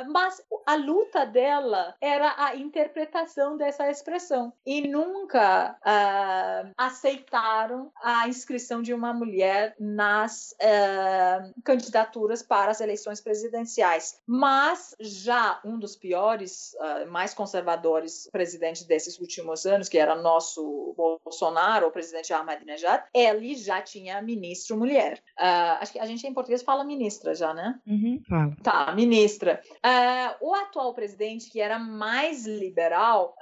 [0.10, 5.78] mas a luta dela era a interpretação dessa expressão e nunca
[6.66, 14.20] uh, aceitaram a inscrição de uma mulher nas uh, candidaturas para as eleições presidenciais.
[14.26, 20.94] Mas já um dos piores, uh, mais conservadores presidentes desses últimos anos, que era nosso
[20.96, 25.22] Bolsonaro, o presidente Ahmadinejad, ele já tinha ministro mulher.
[25.38, 27.80] acho que a gente em português fala ministra já, né?
[27.86, 28.56] Uhum, fala.
[28.64, 29.62] Tá, ministra.
[30.42, 33.36] o atual presidente, que era mais liberal,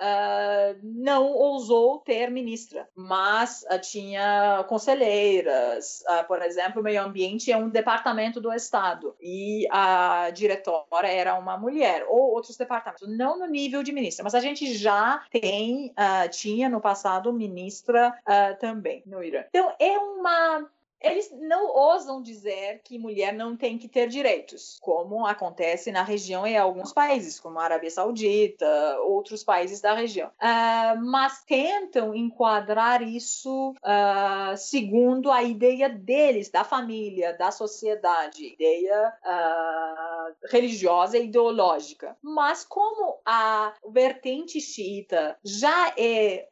[0.84, 7.58] não ousou ter ministra, mas uh, tinha conselheiras, uh, por exemplo, o meio ambiente é
[7.58, 13.46] um departamento do Estado e a diretora era uma mulher, ou outros departamentos, não no
[13.46, 18.14] nível de ministra, mas a gente já tem, uh, tinha no passado ministra
[18.60, 19.44] também no Irã.
[19.50, 20.68] Então é uma
[21.02, 26.46] eles não ousam dizer que mulher não tem que ter direitos, como acontece na região
[26.46, 30.30] em alguns países, como a Arábia Saudita, outros países da região.
[30.30, 39.14] Uh, mas tentam enquadrar isso uh, segundo a ideia deles, da família, da sociedade, ideia
[39.24, 42.18] uh, religiosa e ideológica.
[42.22, 46.48] Mas como a vertente xiita já é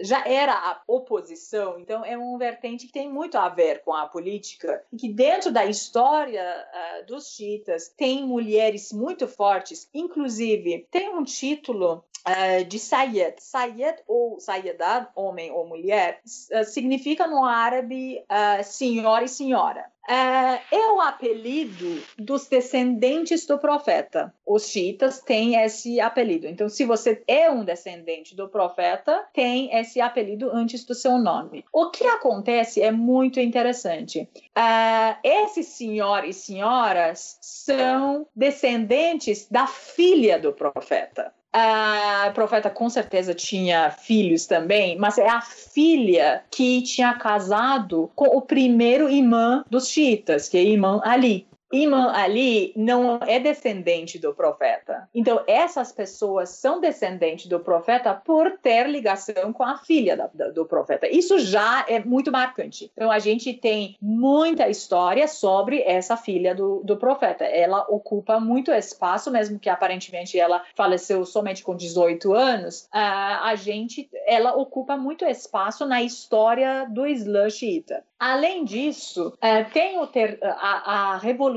[0.00, 4.06] já era a oposição, então é uma vertente que tem muito a ver com a
[4.06, 11.08] política, e que dentro da história uh, dos chiitas tem mulheres muito fortes, inclusive tem
[11.08, 13.36] um título Uh, de Sayed.
[13.38, 19.84] Sayed ou Sayedat, homem ou mulher, uh, significa no árabe uh, senhor e senhora.
[20.08, 24.32] É, é o apelido dos descendentes do profeta.
[24.46, 26.46] Os xiitas têm esse apelido.
[26.46, 31.64] Então, se você é um descendente do profeta, tem esse apelido antes do seu nome.
[31.72, 34.28] O que acontece é muito interessante.
[34.56, 41.32] Uh, esses senhores e senhoras são descendentes da filha do profeta.
[41.52, 48.26] A profeta com certeza tinha filhos também, mas é a filha que tinha casado com
[48.36, 51.46] o primeiro imã dos xiitas, que é Imã Ali.
[51.72, 55.08] Imã Ali não é descendente do profeta.
[55.14, 60.48] Então, essas pessoas são descendentes do profeta por ter ligação com a filha da, da,
[60.48, 61.08] do profeta.
[61.08, 62.90] Isso já é muito marcante.
[62.94, 67.44] Então, a gente tem muita história sobre essa filha do, do profeta.
[67.44, 72.88] Ela ocupa muito espaço, mesmo que aparentemente ela faleceu somente com 18 anos.
[72.92, 78.04] a gente, ela ocupa muito espaço na história do Islã xiita.
[78.18, 81.55] Além disso, é, tem ter, a, a, revolução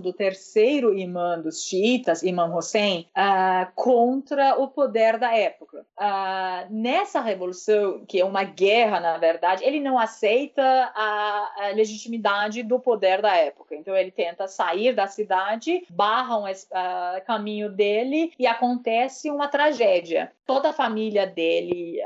[0.00, 5.86] do terceiro imã dos xiitas, Imam Hussein, uh, contra o poder da época.
[5.98, 12.62] Uh, nessa revolução, que é uma guerra, na verdade, ele não aceita a, a, legitimidade
[12.62, 13.74] do poder da época.
[13.74, 20.32] Então, ele tenta sair da cidade, barram o uh, caminho dele e acontece uma tragédia.
[20.44, 21.98] Toda a família dele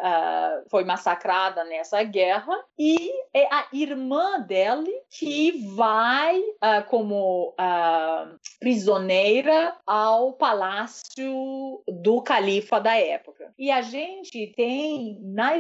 [0.69, 7.16] foi massacrada nessa guerra e é a irmã dele que vai uh, como
[7.51, 13.53] uh, prisioneira ao palácio do califa da época.
[13.59, 15.57] E a gente tem na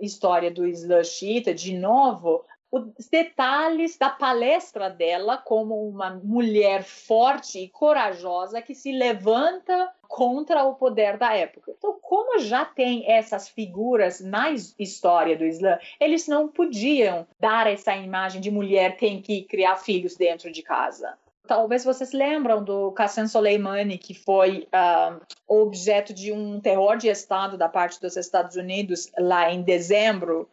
[0.00, 7.58] história do Islã Shita, de novo, os detalhes da palestra dela como uma mulher forte
[7.60, 11.74] e corajosa que se levanta contra o poder da época.
[11.76, 17.94] Então, como já tem essas figuras na história do Islã, eles não podiam dar essa
[17.96, 21.16] imagem de mulher tem que criar filhos dentro de casa.
[21.48, 27.58] Talvez vocês lembram do Qasem Soleimani, que foi uh, objeto de um terror de Estado
[27.58, 30.48] da parte dos Estados Unidos lá em dezembro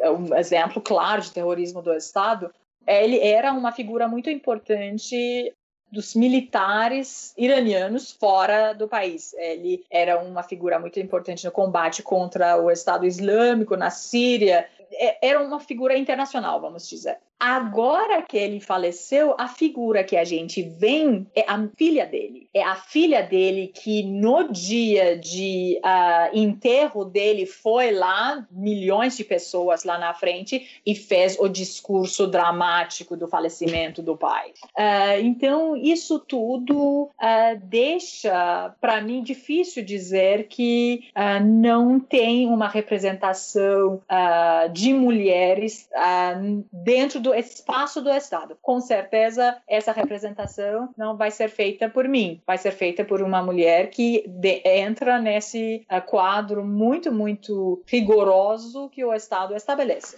[0.00, 2.52] é um exemplo claro de terrorismo do Estado,
[2.86, 5.52] ele era uma figura muito importante
[5.90, 9.34] dos militares iranianos fora do país.
[9.34, 14.66] Ele era uma figura muito importante no combate contra o Estado Islâmico na Síria.
[14.92, 17.18] É, era uma figura internacional, vamos dizer.
[17.44, 20.92] Agora que ele faleceu, a figura que a gente vê
[21.34, 22.48] é a filha dele.
[22.54, 29.24] É a filha dele que no dia de uh, enterro dele foi lá, milhões de
[29.24, 34.50] pessoas lá na frente, e fez o discurso dramático do falecimento do pai.
[34.78, 41.06] Uh, então, isso tudo uh, deixa, para mim, difícil dizer que
[41.44, 44.00] não tem uma representação
[44.72, 45.88] de mulheres
[46.72, 48.56] dentro do espaço do Estado.
[48.60, 53.42] Com certeza, essa representação não vai ser feita por mim, vai ser feita por uma
[53.42, 60.16] mulher que de, entra nesse uh, quadro muito, muito rigoroso que o Estado estabelece.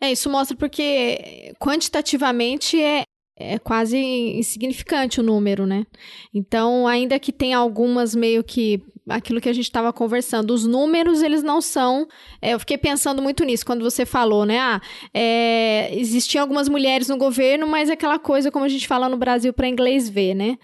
[0.00, 3.04] É, isso mostra porque quantitativamente é,
[3.36, 5.86] é quase insignificante o número, né?
[6.32, 10.52] Então, ainda que tenha algumas meio que aquilo que a gente estava conversando.
[10.52, 12.06] Os números, eles não são.
[12.40, 14.58] É, eu fiquei pensando muito nisso quando você falou, né?
[14.58, 14.80] Ah,
[15.12, 19.52] é, existiam algumas mulheres no governo, mas aquela coisa, como a gente fala no Brasil,
[19.52, 20.58] para inglês ver, né?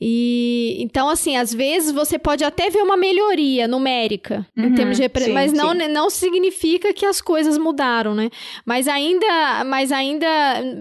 [0.00, 4.96] E então, assim, às vezes você pode até ver uma melhoria numérica uhum, em termos
[4.98, 8.30] de sim, mas não, não significa que as coisas mudaram, né?
[8.64, 10.26] Mas ainda, mas ainda,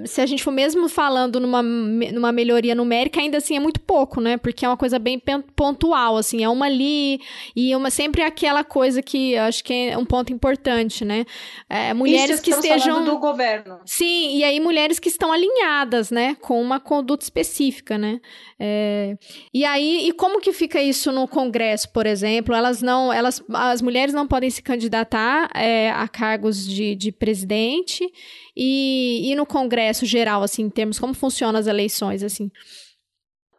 [0.06, 4.20] se a gente for mesmo falando numa, numa melhoria numérica, ainda assim é muito pouco,
[4.22, 4.38] né?
[4.38, 5.22] Porque é uma coisa bem
[5.56, 7.20] pontual, assim, é uma ali
[7.56, 11.26] e uma sempre aquela coisa que acho que é um ponto importante, né?
[11.70, 13.80] É, mulheres Isso, que estejam do governo.
[13.86, 18.20] Sim, e aí mulheres que estão alinhadas, né, com uma conduta específica, né?
[18.60, 19.18] É...
[19.54, 22.56] E aí, e como que fica isso no Congresso, por exemplo?
[22.56, 28.10] Elas não, elas, as mulheres não podem se candidatar é, a cargos de, de presidente
[28.56, 32.50] e, e no Congresso geral, assim, em termos como funcionam as eleições, assim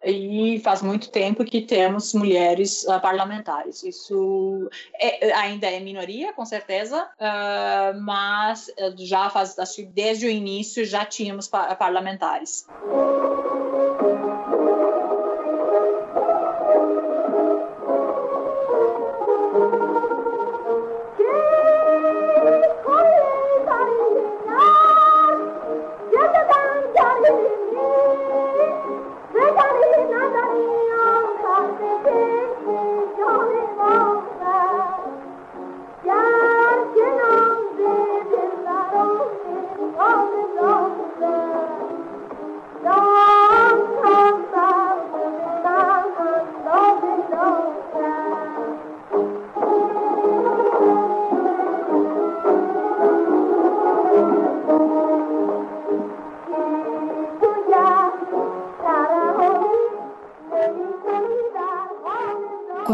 [0.06, 3.82] e faz muito tempo que temos mulheres uh, parlamentares.
[3.82, 10.30] Isso é, ainda é minoria, com certeza, uh, mas já faz, acho que desde o
[10.30, 12.66] início já tínhamos parlamentares.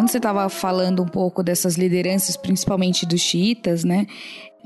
[0.02, 4.04] Quando você estava falando um pouco dessas lideranças, principalmente dos xiitas, né?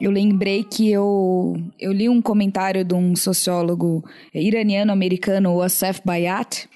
[0.01, 6.67] Eu lembrei que eu, eu li um comentário de um sociólogo iraniano-americano, o Asef Bayat,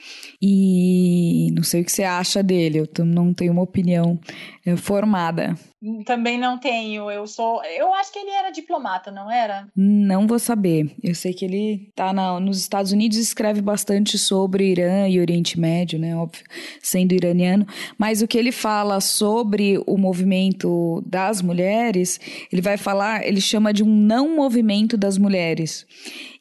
[0.43, 4.19] e não sei o que você acha dele, eu não tenho uma opinião
[4.65, 5.55] eh, formada.
[6.05, 7.11] Também não tenho.
[7.11, 7.63] Eu sou.
[7.65, 9.67] Eu acho que ele era diplomata, não era?
[9.75, 10.91] Não vou saber.
[11.03, 15.21] Eu sei que ele tá na, nos Estados Unidos e escreve bastante sobre Irã e
[15.21, 16.15] Oriente Médio, né?
[16.17, 16.45] Óbvio,
[16.83, 17.67] sendo iraniano.
[17.99, 22.21] Mas o que ele fala sobre o movimento das mulheres,
[22.53, 25.87] ele vai falar, ele chama de um não movimento das mulheres.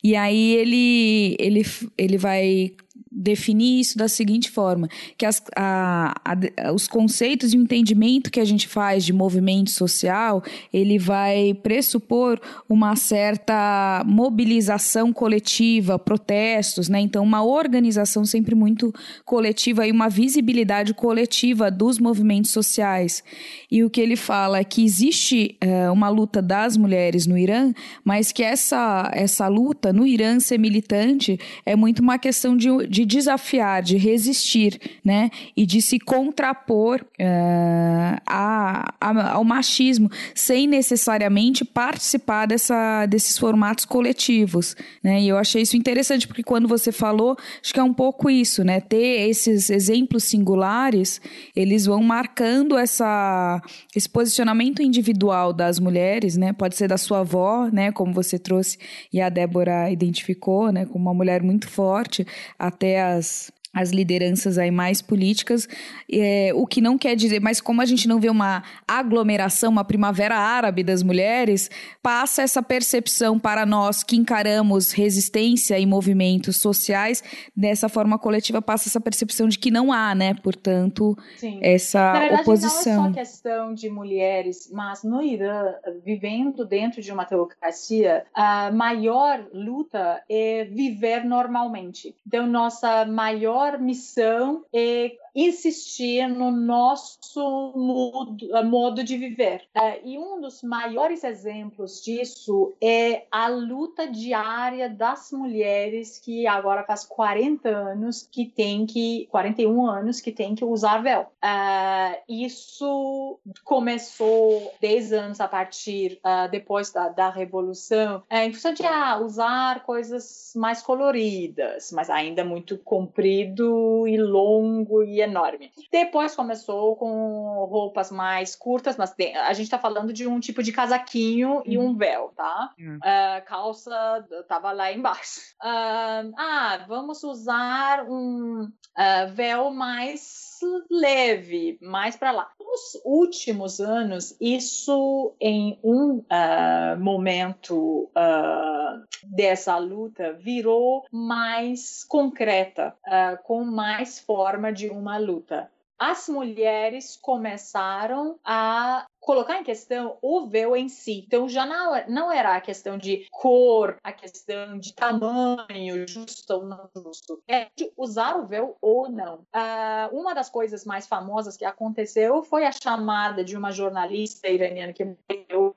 [0.03, 1.65] E aí ele, ele,
[1.97, 2.71] ele vai
[3.19, 8.39] definir isso da seguinte forma: que as, a, a, os conceitos e o entendimento que
[8.39, 10.41] a gente faz de movimento social,
[10.73, 16.99] ele vai pressupor uma certa mobilização coletiva, protestos, né?
[17.01, 18.93] Então, uma organização sempre muito
[19.25, 23.23] coletiva e uma visibilidade coletiva dos movimentos sociais.
[23.69, 27.73] E o que ele fala é que existe é, uma luta das mulheres no Irã,
[28.03, 33.05] mas que essa, essa luta no Irã ser militante é muito uma questão de, de
[33.09, 35.31] desafiar, de resistir, né?
[35.57, 43.83] E de se contrapor uh, a, a, ao machismo, sem necessariamente participar dessa, desses formatos
[43.83, 45.21] coletivos, né?
[45.21, 48.63] E eu achei isso interessante, porque quando você falou, acho que é um pouco isso,
[48.63, 48.79] né?
[48.79, 51.19] Ter esses exemplos singulares,
[51.55, 53.59] eles vão marcando essa,
[53.95, 56.53] esse posicionamento individual das mulheres, né?
[56.53, 57.91] Pode ser da sua avó, né?
[57.91, 58.77] Como você trouxe
[59.11, 60.85] e a Débora identificou, né?
[60.85, 62.25] Como uma mulher muito forte,
[62.57, 65.67] até as as lideranças aí mais políticas,
[66.11, 69.83] é, o que não quer dizer, mas como a gente não vê uma aglomeração, uma
[69.83, 71.69] primavera árabe das mulheres,
[72.01, 77.23] passa essa percepção para nós que encaramos resistência e movimentos sociais,
[77.55, 81.59] dessa forma coletiva passa essa percepção de que não há, né, portanto, Sim.
[81.61, 83.03] essa verdade, oposição.
[83.03, 88.71] Não é só questão de mulheres, mas no Irã, vivendo dentro de uma teocracia, a
[88.71, 92.15] maior luta é viver normalmente.
[92.25, 99.63] Então, nossa maior maior missão é insistir no nosso modo, eh, modo de viver.
[99.75, 106.83] Uh, e um dos maiores exemplos disso é a luta diária das mulheres que agora
[106.83, 111.27] faz 40 anos que tem que 41 anos que tem que usar véu.
[111.43, 118.87] Uh, isso começou 10 anos a partir uh, depois da, da revolução, é importante de
[118.87, 125.71] ah, usar coisas mais coloridas, mas ainda muito comprido e longo e enorme.
[125.91, 129.13] Depois começou com roupas mais curtas, mas
[129.47, 131.63] a gente tá falando de um tipo de casaquinho uhum.
[131.65, 132.71] e um véu, tá?
[132.79, 132.97] Uhum.
[132.97, 135.39] Uh, calça tava lá embaixo.
[135.61, 140.48] Uh, ah, vamos usar um uh, véu mais
[140.89, 142.51] leve, mais para lá.
[142.59, 153.41] Nos últimos anos, isso em um uh, momento uh, dessa luta virou mais concreta, uh,
[153.43, 160.75] com mais forma de uma luta as mulheres começaram a colocar em questão o véu
[160.75, 161.23] em si.
[161.27, 161.63] Então já
[162.07, 167.67] não, era a questão de cor, a questão de tamanho, justo ou não justo, é
[167.75, 169.45] de usar o véu ou não.
[169.53, 174.93] Uh, uma das coisas mais famosas que aconteceu foi a chamada de uma jornalista iraniana
[174.93, 175.75] que morreu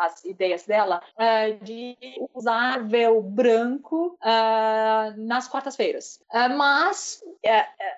[0.00, 1.96] as ideias dela uh, de
[2.34, 4.18] usar véu branco
[5.16, 6.20] nas quartas-feiras.
[6.56, 7.22] Mas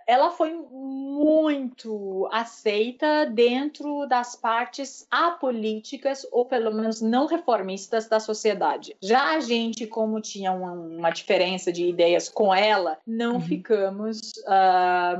[0.07, 8.97] ela foi muito aceita dentro das partes apolíticas ou pelo menos não reformistas da sociedade.
[9.01, 13.41] Já a gente, como tinha uma, uma diferença de ideias com ela, não uhum.
[13.41, 14.21] ficamos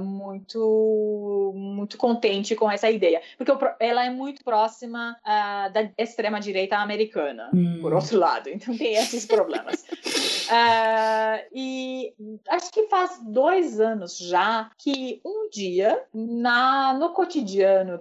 [0.01, 7.51] muito muito contente com essa ideia, porque ela é muito próxima uh, da extrema-direita americana,
[7.55, 7.79] hum.
[7.81, 8.49] por outro lado.
[8.49, 9.83] Então tem esses problemas.
[9.83, 12.13] uh, e
[12.49, 17.99] acho que faz dois anos já que um dia, na, no cotidiano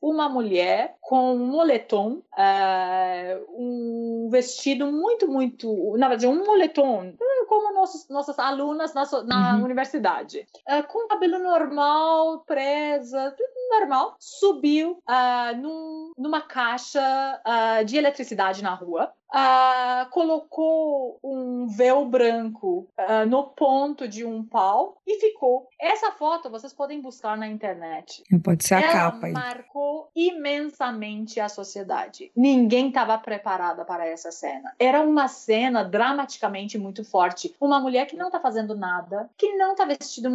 [0.00, 5.96] uma mulher com um moletom, uh, um vestido muito, muito.
[5.96, 7.14] Na verdade, um moletom,
[7.48, 9.64] como nossos, nossas alunas na, na uhum.
[9.64, 13.34] universidade, uh, com cabelo normal, presa,
[13.70, 17.02] normal, subiu uh, num, numa caixa
[17.86, 25.00] de eletricidade na rua uh, colocou um véu branco uh, no ponto de um pau
[25.06, 25.68] e ficou.
[25.80, 28.22] Essa foto vocês podem buscar na internet.
[28.42, 29.28] Pode ser a Ela capa.
[29.28, 32.30] Ela marcou imensamente a sociedade.
[32.36, 34.72] Ninguém estava preparada para essa cena.
[34.78, 37.54] Era uma cena dramaticamente muito forte.
[37.60, 40.30] Uma mulher que não está fazendo nada, que não está vestida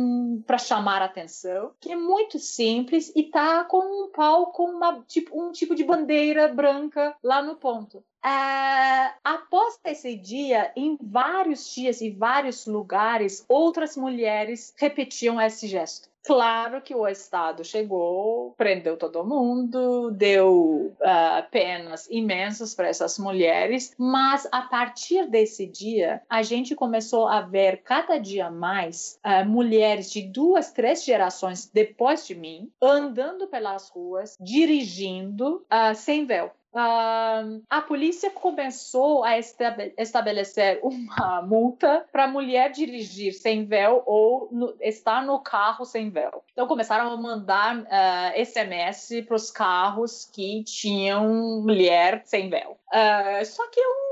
[0.45, 5.39] para chamar atenção, que é muito simples e tá com um pau com uma, tipo,
[5.39, 8.03] um tipo de bandeira branca lá no ponto.
[8.25, 16.09] Uh, após esse dia, em vários dias e vários lugares, outras mulheres repetiam esse gesto.
[16.25, 23.95] Claro que o Estado chegou, prendeu todo mundo, deu uh, penas imensas para essas mulheres,
[23.97, 30.11] mas a partir desse dia, a gente começou a ver cada dia mais uh, mulheres
[30.11, 36.51] de duas, três gerações depois de mim andando pelas ruas, dirigindo uh, sem véu.
[36.73, 45.25] A polícia começou a estabelecer uma multa para mulher dirigir sem véu ou no, estar
[45.25, 46.43] no carro sem véu.
[46.51, 52.77] Então começaram a mandar uh, ah, SMS para os carros que tinham mulher sem véu.
[52.93, 54.09] Uh, só que eu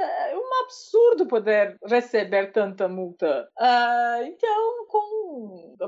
[0.00, 3.48] é um absurdo poder receber tanta multa.
[3.58, 5.19] Uh, então, com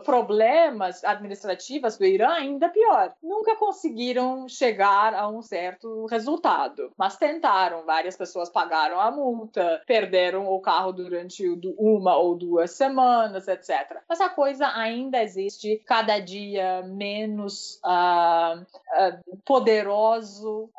[0.05, 3.15] problemas administrativos do Irã, ainda pior.
[3.23, 7.85] Nunca conseguiram chegar a um certo resultado, mas tentaram.
[7.85, 11.45] Várias pessoas pagaram a multa, perderam o carro durante
[11.79, 13.99] uma ou duas semanas, etc.
[14.09, 20.71] Mas a coisa ainda existe cada dia menos uh, uh, poderoso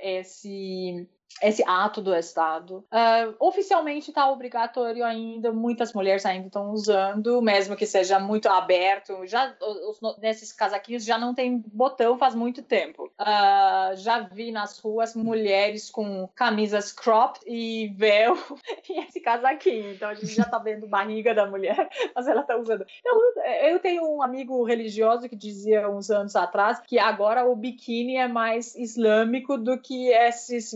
[0.00, 1.06] esse
[1.40, 2.84] esse ato do Estado.
[2.92, 9.26] Uh, oficialmente está obrigatório ainda, muitas mulheres ainda estão usando, mesmo que seja muito aberto.
[9.26, 13.12] Já os, nesses casaquinhos já não tem botão faz muito tempo.
[13.20, 18.36] Uh, já vi nas ruas mulheres com camisas cropped e véu
[18.88, 19.92] e esse casaquinho.
[19.92, 22.84] Então a gente já está vendo barriga da mulher, mas ela está usando.
[23.00, 23.20] Então,
[23.62, 28.28] eu tenho um amigo religioso que dizia uns anos atrás que agora o biquíni é
[28.28, 30.72] mais islâmico do que esses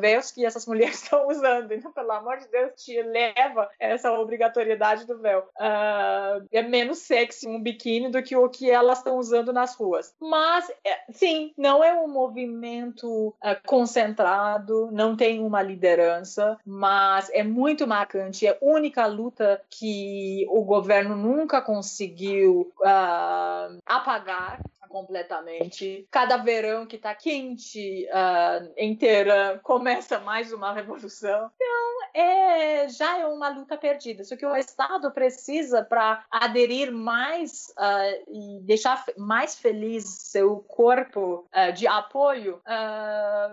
[0.00, 1.72] véus que essas mulheres estão usando.
[1.72, 5.48] Então, pelo amor de Deus, te leva essa obrigatoriedade do véu.
[5.56, 10.14] Uh, é menos sexy um biquíni do que o que elas estão usando nas ruas.
[10.20, 17.42] Mas, é, sim, não é um movimento uh, concentrado, não tem uma liderança, mas é
[17.42, 18.46] muito marcante.
[18.46, 24.60] É a única luta que o governo nunca conseguiu uh, apagar
[24.94, 26.06] completamente.
[26.08, 31.50] Cada verão que tá quente uh, inteira começa mais uma revolução.
[31.56, 34.22] Então, é, já é uma luta perdida.
[34.22, 41.44] Só que o Estado precisa para aderir mais uh, e deixar mais feliz seu corpo
[41.52, 42.60] uh, de apoio,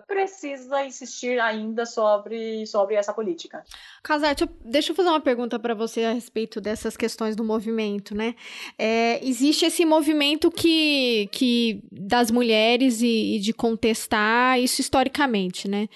[0.06, 3.64] precisa insistir ainda sobre, sobre essa política.
[4.08, 8.36] Deixa, deixa eu fazer uma pergunta para você a respeito dessas questões do movimento, né?
[8.78, 15.88] É, existe esse movimento que que das mulheres e, e, de contestar isso historicamente, né?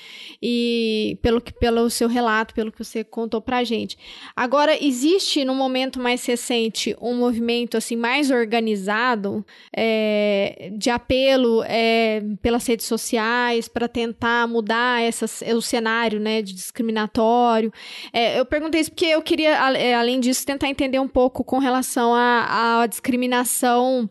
[0.41, 3.97] E pelo que pelo seu relato, pelo que você contou pra gente.
[4.35, 9.45] Agora existe no momento mais recente um movimento assim mais organizado
[9.75, 16.53] é, de apelo é, pelas redes sociais para tentar mudar essas, o cenário, né, de
[16.53, 17.71] discriminatório.
[18.13, 19.59] É, eu perguntei isso porque eu queria,
[19.97, 24.09] além disso, tentar entender um pouco com relação à discriminação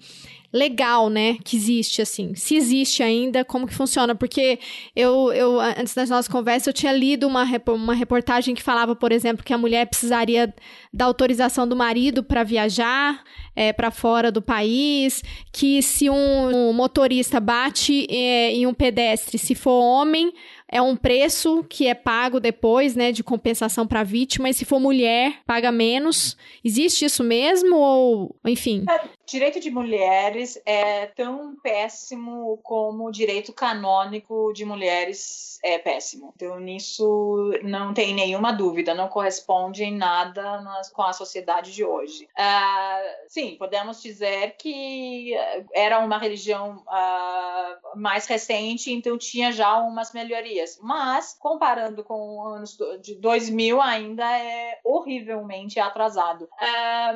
[0.55, 2.33] legal, né, que existe, assim.
[2.37, 4.15] Se existe ainda, como que funciona?
[4.15, 4.61] Porque
[4.95, 9.11] eu, eu antes das nossas conversas, eu tinha lido uma, uma reportagem que falava, por
[9.11, 10.55] exemplo, que a mulher precisaria
[10.93, 13.25] da autorização do marido para viajar
[13.57, 15.23] é, para fora do país,
[15.53, 20.33] que se um, um motorista bate é, em um pedestre, se for homem,
[20.69, 24.65] é um preço que é pago depois, né, de compensação para a vítima, e se
[24.65, 26.37] for mulher, paga menos.
[26.65, 28.85] Existe isso mesmo ou, enfim?
[28.89, 36.33] É, direito de mulheres é tão péssimo como o direito canônico de mulheres é péssimo.
[36.37, 41.85] Então, nisso não tem nenhuma dúvida, não corresponde em nada nas, com a sociedade de
[41.85, 42.29] hoje.
[42.39, 45.35] Uh, sim, podemos dizer que
[45.73, 50.79] era uma religião uh, mais recente, então tinha já umas melhorias.
[50.83, 56.49] Mas, comparando com anos de 2000, ainda é horrivelmente atrasado.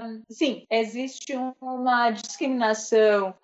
[0.02, 3.34] Um, sim, existe uma discriminação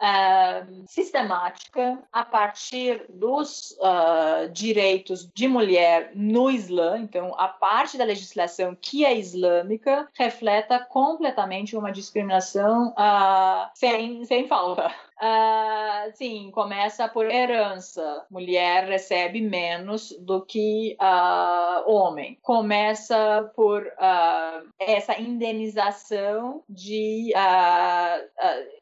[0.87, 4.49] sistemática a partir dos uh,
[4.95, 6.99] direitos de mulher no Islã.
[6.99, 14.47] Então, a parte da legislação que é islâmica refleta completamente uma discriminação uh, sem, sem
[14.47, 14.91] falta.
[15.21, 18.27] Uh, sim, começa por herança.
[18.31, 22.39] Mulher recebe menos do que uh, homem.
[22.43, 27.33] Começa por uh, essa indenização de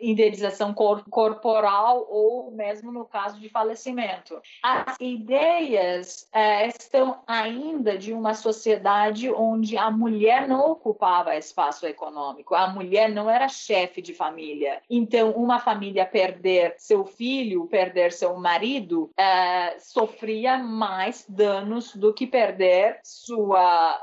[0.00, 4.40] indenização cor corporal ou mesmo no caso de falecimento.
[4.62, 12.54] As ideias eh, estão ainda de uma sociedade onde a mulher não ocupava espaço econômico.
[12.54, 14.80] A mulher não era chefe de família.
[14.88, 22.28] Então, uma família perder seu filho, perder seu marido, uh, sofria mais danos do que
[22.28, 23.96] perder sua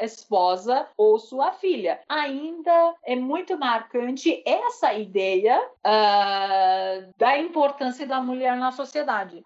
[0.00, 2.00] uh, esposa ou sua filha.
[2.08, 9.44] Ainda é muito marcante essa ideia uh, da importância da mulher na sociedade.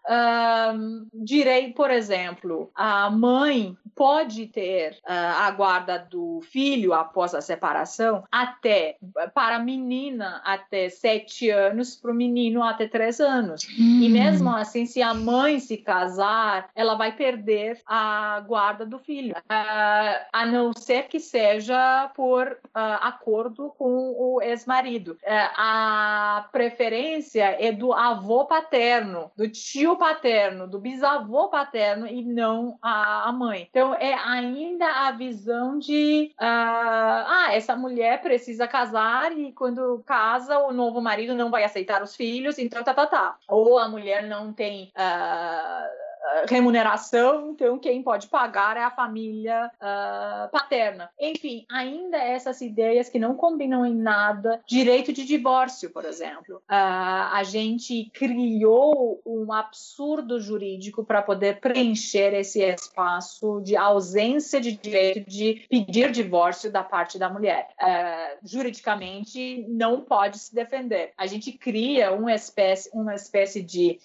[1.12, 8.96] direi, por exemplo, a mãe pode ter a guarda do filho após a separação até
[9.34, 13.62] para a menina até sete anos, para o menino até três anos.
[13.78, 14.00] Hum.
[14.02, 19.34] E mesmo assim, se a mãe se casar, ela vai perder a guarda do filho,
[19.34, 25.18] uh, a não ser que seja por uh, acordo com o ex-marido.
[25.22, 32.78] Uh, a preferência é do avô paterno, do tio paterno, do bisavô paterno e não
[32.80, 33.66] a, a mãe.
[33.68, 40.72] Então é ainda a visão de ah, essa mulher precisa casar e quando casa o
[40.72, 43.38] novo marido não vai aceitar os filhos, então tá, tá, tá.
[43.48, 44.92] Ou a mulher não tem.
[44.96, 46.03] Uh,
[46.48, 51.10] remuneração, então quem pode pagar é a família uh, paterna.
[51.20, 54.62] Enfim, ainda essas ideias que não combinam em nada.
[54.66, 56.56] Direito de divórcio, por exemplo.
[56.56, 64.72] Uh, a gente criou um absurdo jurídico para poder preencher esse espaço de ausência de
[64.72, 67.68] direito de pedir divórcio da parte da mulher.
[67.80, 71.12] Uh, juridicamente, não pode se defender.
[71.16, 73.98] A gente cria uma espécie, uma espécie de.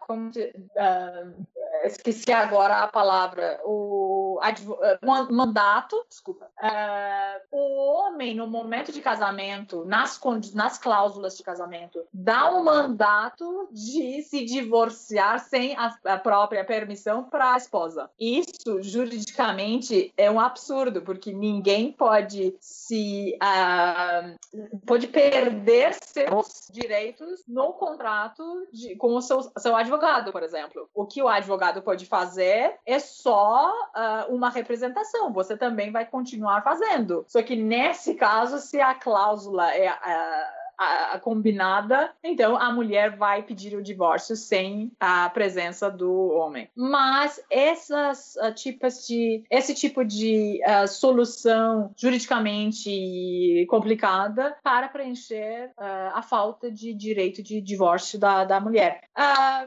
[0.00, 0.30] como,
[0.76, 1.46] um,
[1.84, 6.46] esqueci agora a palavra, o uh, mandato, desculpa.
[6.60, 10.20] Uh, o homem, no momento de casamento, nas,
[10.54, 17.24] nas cláusulas de casamento, dá um mandato de se divorciar sem a, a própria permissão
[17.24, 18.10] para a esposa.
[18.18, 23.36] Isso, juridicamente, é um absurdo, porque ninguém pode se.
[23.42, 30.88] Uh, pode perder seus direitos no contrato de, com o seu, seu advogado, por exemplo.
[30.94, 35.32] O que o advogado pode fazer é só uh, uma representação.
[35.32, 37.24] Você também vai continuar fazendo.
[37.28, 43.16] Só que nesse caso, se a cláusula é uh, a, a, combinada, então a mulher
[43.16, 46.70] vai pedir o divórcio sem a presença do homem.
[46.76, 56.14] Mas essas uh, tipos de esse tipo de uh, solução juridicamente complicada para preencher uh,
[56.14, 59.02] a falta de direito de divórcio da, da mulher.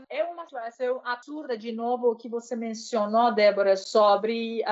[0.10, 4.64] é uma situação absurda, de novo, que você mencionou, Débora, sobre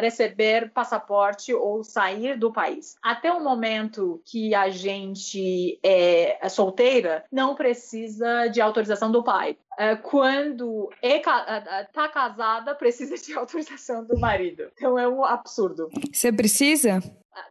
[0.00, 2.96] receber passaporte ou sair do país.
[3.02, 9.56] Até o momento que a gente é, é solteira, não precisa de autorização do pai.
[9.78, 14.70] É, quando está é, tá casada, precisa de autorização do marido.
[14.74, 15.90] Então é um absurdo.
[16.10, 17.00] Você precisa?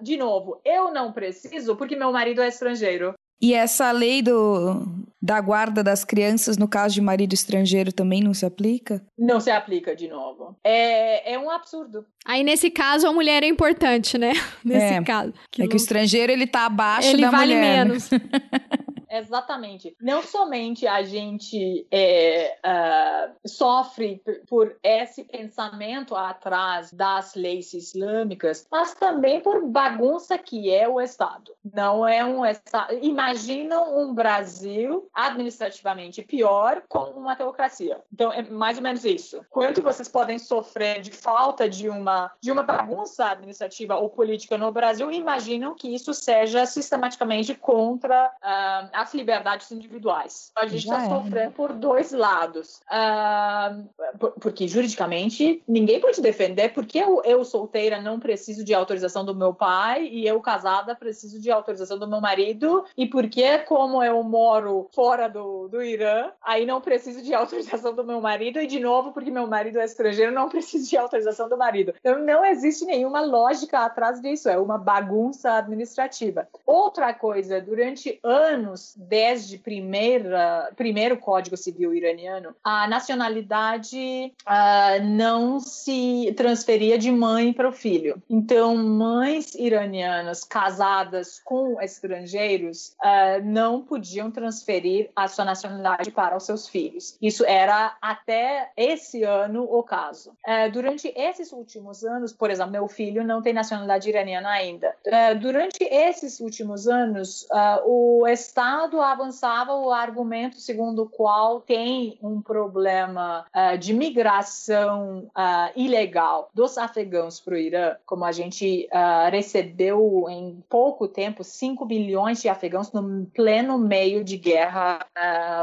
[0.02, 3.14] De novo, eu não preciso porque meu marido é estrangeiro.
[3.42, 4.86] E essa lei do,
[5.24, 9.02] da guarda das crianças, no caso de marido estrangeiro, também não se aplica?
[9.18, 10.54] Não se aplica de novo.
[10.62, 12.06] É, é um absurdo.
[12.26, 14.34] Aí, nesse caso, a mulher é importante, né?
[14.66, 15.34] Nesse é, caso.
[15.50, 17.86] Que é que o estrangeiro, ele tá abaixo ele da vale mulher.
[17.86, 18.10] Ele vale menos.
[19.14, 19.96] Exatamente.
[20.02, 28.96] Não somente a gente é, uh, sofre por esse pensamento atrás das leis islâmicas, mas
[28.96, 31.54] também por bagunça que é o Estado.
[31.64, 32.98] Não é um Estado.
[33.04, 38.02] Imagina um Brasil administrativamente pior com uma teocracia.
[38.12, 39.46] Então é mais ou menos isso.
[39.52, 44.72] Quanto vocês podem sofrer de falta de uma de uma bagunça administrativa ou política no
[44.72, 45.12] Brasil?
[45.12, 50.52] Imaginam que isso seja sistematicamente contra uh, a as liberdades individuais.
[50.56, 52.82] A gente está sofrendo por dois lados.
[52.90, 59.36] Uh, porque juridicamente ninguém pode defender porque eu, eu solteira não preciso de autorização do
[59.36, 64.24] meu pai e eu casada preciso de autorização do meu marido e porque como eu
[64.24, 68.80] moro fora do, do Irã, aí não preciso de autorização do meu marido e de
[68.80, 71.94] novo porque meu marido é estrangeiro não preciso de autorização do marido.
[72.00, 76.48] Então não existe nenhuma lógica atrás disso, é uma bagunça administrativa.
[76.66, 86.34] Outra coisa, durante anos desde primeira, primeiro Código Civil iraniano, a nacionalidade uh, não se
[86.36, 88.22] transferia de mãe para o filho.
[88.30, 96.44] Então, mães iranianas casadas com estrangeiros uh, não podiam transferir a sua nacionalidade para os
[96.44, 97.18] seus filhos.
[97.22, 100.32] Isso era até esse ano o caso.
[100.48, 104.96] Uh, durante esses últimos anos, por exemplo, meu filho não tem nacionalidade iraniana ainda.
[105.42, 107.48] durante esses últimos anos,
[107.86, 115.20] o Estado Estado avançava o argumento segundo o qual tem um problema uh, de migração
[115.28, 121.46] uh, ilegal dos afegãos para o Irã, como a gente uh, recebeu em pouco tempo
[121.46, 125.00] 5 bilhões de afegãos no pleno meio de guerra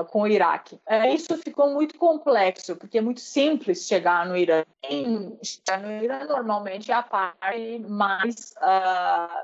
[0.09, 0.79] com o Iraque.
[1.13, 4.65] isso ficou muito complexo, porque é muito simples chegar no Irã.
[5.43, 8.55] chegar no Irã normalmente é a parte mais,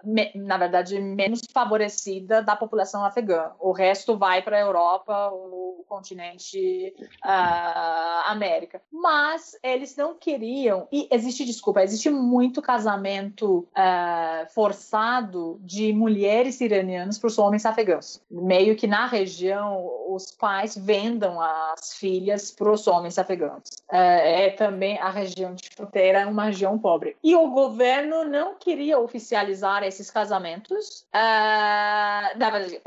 [0.03, 3.51] me, na verdade, menos favorecida da população afegã.
[3.67, 6.95] O resto vai para a Europa, o continente
[7.25, 8.81] uh, América.
[8.93, 17.19] Mas eles não queriam, e existe, desculpa, existe muito casamento uh, forçado de mulheres iranianas
[17.19, 18.23] para os homens afegãos.
[18.31, 23.65] Meio que na região os pais vendam as filhas para os homens afegãos.
[23.91, 27.17] Uh, é também a região de fronteira, é uma região pobre.
[27.21, 31.05] E o governo não queria oficializar esses casamentos.
[31.13, 32.81] Uh, na verdade,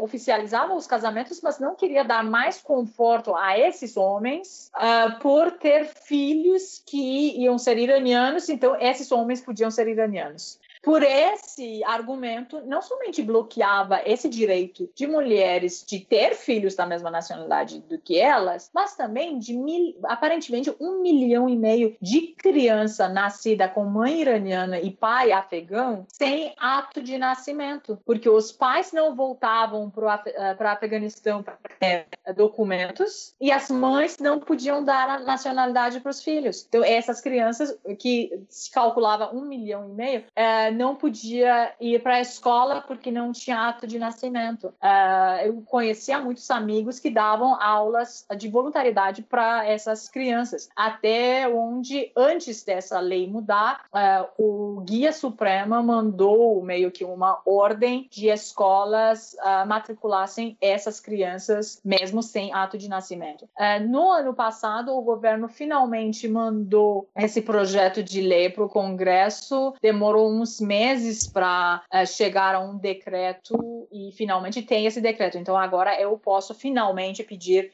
[0.59, 5.85] oficializava os casamentos, mas não queria dar mais conforto a esses homens uh, por ter
[5.85, 10.59] filhos que iam ser iranianos, então esses homens podiam ser iranianos.
[10.81, 17.11] Por esse argumento, não somente bloqueava esse direito de mulheres de ter filhos da mesma
[17.11, 23.09] nacionalidade do que elas, mas também de mil, aparentemente um milhão e meio de criança
[23.09, 29.15] nascida com mãe iraniana e pai afegão sem ato de nascimento, porque os pais não
[29.15, 35.99] voltavam para o Afeganistão para ter documentos e as mães não podiam dar a nacionalidade
[35.99, 36.65] para os filhos.
[36.67, 42.15] Então essas crianças que se calculava um milhão e meio é, não podia ir para
[42.15, 44.73] a escola porque não tinha ato de nascimento.
[44.81, 52.11] É, eu conhecia muitos amigos que davam aulas de voluntariedade para essas crianças, até onde
[52.15, 59.35] antes dessa lei mudar, é, o guia suprema mandou meio que uma ordem de escolas
[59.39, 63.43] uh, matriculassem essas crianças mesmo sem ato de nascimento.
[63.57, 69.73] Uh, no ano passado, o governo finalmente mandou esse projeto de lei para o Congresso.
[69.81, 75.38] Demorou uns meses para uh, chegar a um decreto e finalmente tem esse decreto.
[75.38, 77.72] Então agora eu posso finalmente pedir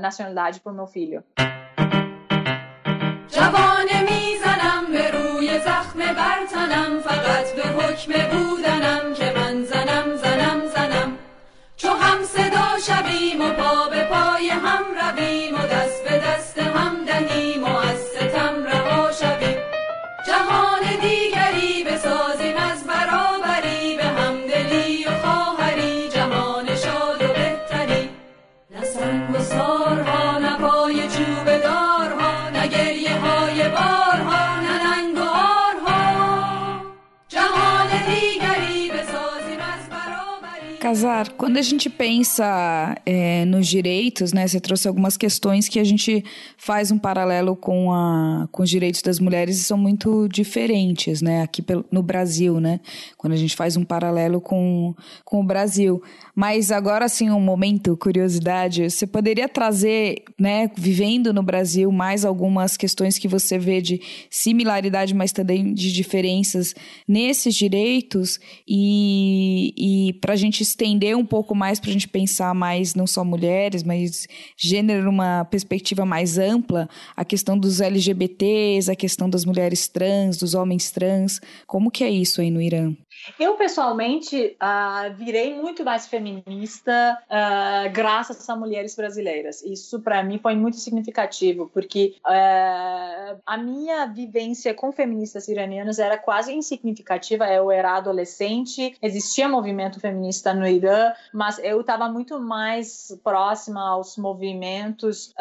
[0.00, 1.22] nacionalidade para o meu filho.
[3.32, 11.18] جوانه میزنم به روی زخم برتنم فقط به حکم بودنم که من زنم زنم زنم
[11.76, 17.04] چو هم صدا شویم و پا به پای هم رویم و دست به دست هم
[17.04, 17.83] دهیم و
[40.95, 45.83] Azar, quando a gente pensa é, nos direitos, né, você trouxe algumas questões que a
[45.83, 46.23] gente
[46.57, 51.41] faz um paralelo com, a, com os direitos das mulheres e são muito diferentes, né,
[51.41, 52.79] aqui pelo, no Brasil, né,
[53.17, 54.95] quando a gente faz um paralelo com,
[55.25, 56.01] com o Brasil.
[56.35, 60.69] Mas agora, assim, um momento, curiosidade, você poderia trazer, né?
[60.75, 66.75] Vivendo no Brasil, mais algumas questões que você vê de similaridade, mas também de diferenças
[67.07, 68.37] nesses direitos
[68.67, 73.07] e, e para a gente estender um pouco mais, para a gente pensar mais não
[73.07, 79.45] só mulheres, mas gênero numa perspectiva mais ampla, a questão dos LGBTs, a questão das
[79.45, 81.39] mulheres trans, dos homens trans.
[81.65, 82.93] Como que é isso aí no Irã?
[83.39, 89.63] Eu, pessoalmente, uh, virei muito mais feminista uh, graças a mulheres brasileiras.
[89.63, 96.17] Isso, para mim, foi muito significativo, porque uh, a minha vivência com feministas iranianas era
[96.17, 97.45] quase insignificativa.
[97.47, 104.17] Eu era adolescente, existia movimento feminista no Irã, mas eu estava muito mais próxima aos
[104.17, 105.33] movimentos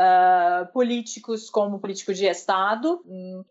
[0.72, 3.02] políticos, como político de Estado.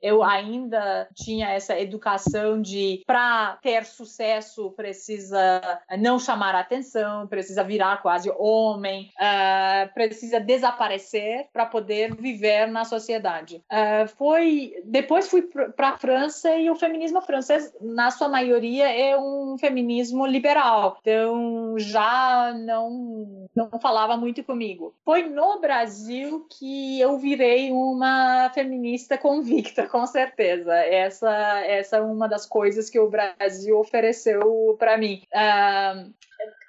[0.01, 5.61] Eu ainda tinha essa educação de, para ter sucesso, sucesso precisa
[5.99, 13.61] não chamar atenção, precisa virar quase homem, uh, precisa desaparecer para poder viver na sociedade.
[13.71, 19.17] Uh, foi depois fui para a França e o feminismo francês, na sua maioria, é
[19.17, 20.97] um feminismo liberal.
[21.01, 24.93] Então já não não falava muito comigo.
[25.03, 30.73] Foi no Brasil que eu virei uma feminista convicta, com certeza.
[30.73, 31.31] Essa
[31.65, 35.23] essa é uma das coisas que o Brasil ofereceu ofereceu para mim.
[35.33, 36.13] Uh,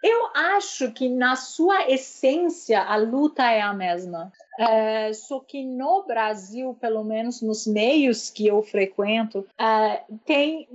[0.02, 4.32] eu acho que na sua essência a luta é a mesma.
[4.58, 10.68] É, só que no Brasil, pelo menos nos meios que eu frequento, é, tem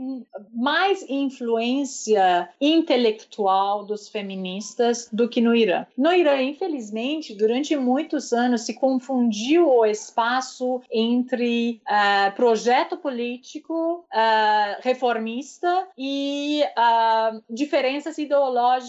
[0.53, 5.85] mais influência intelectual dos feministas do que no Irã.
[5.97, 14.79] No Irã, infelizmente, durante muitos anos se confundiu o espaço entre é, projeto político é,
[14.81, 18.88] reformista e é, diferenças ideológicas,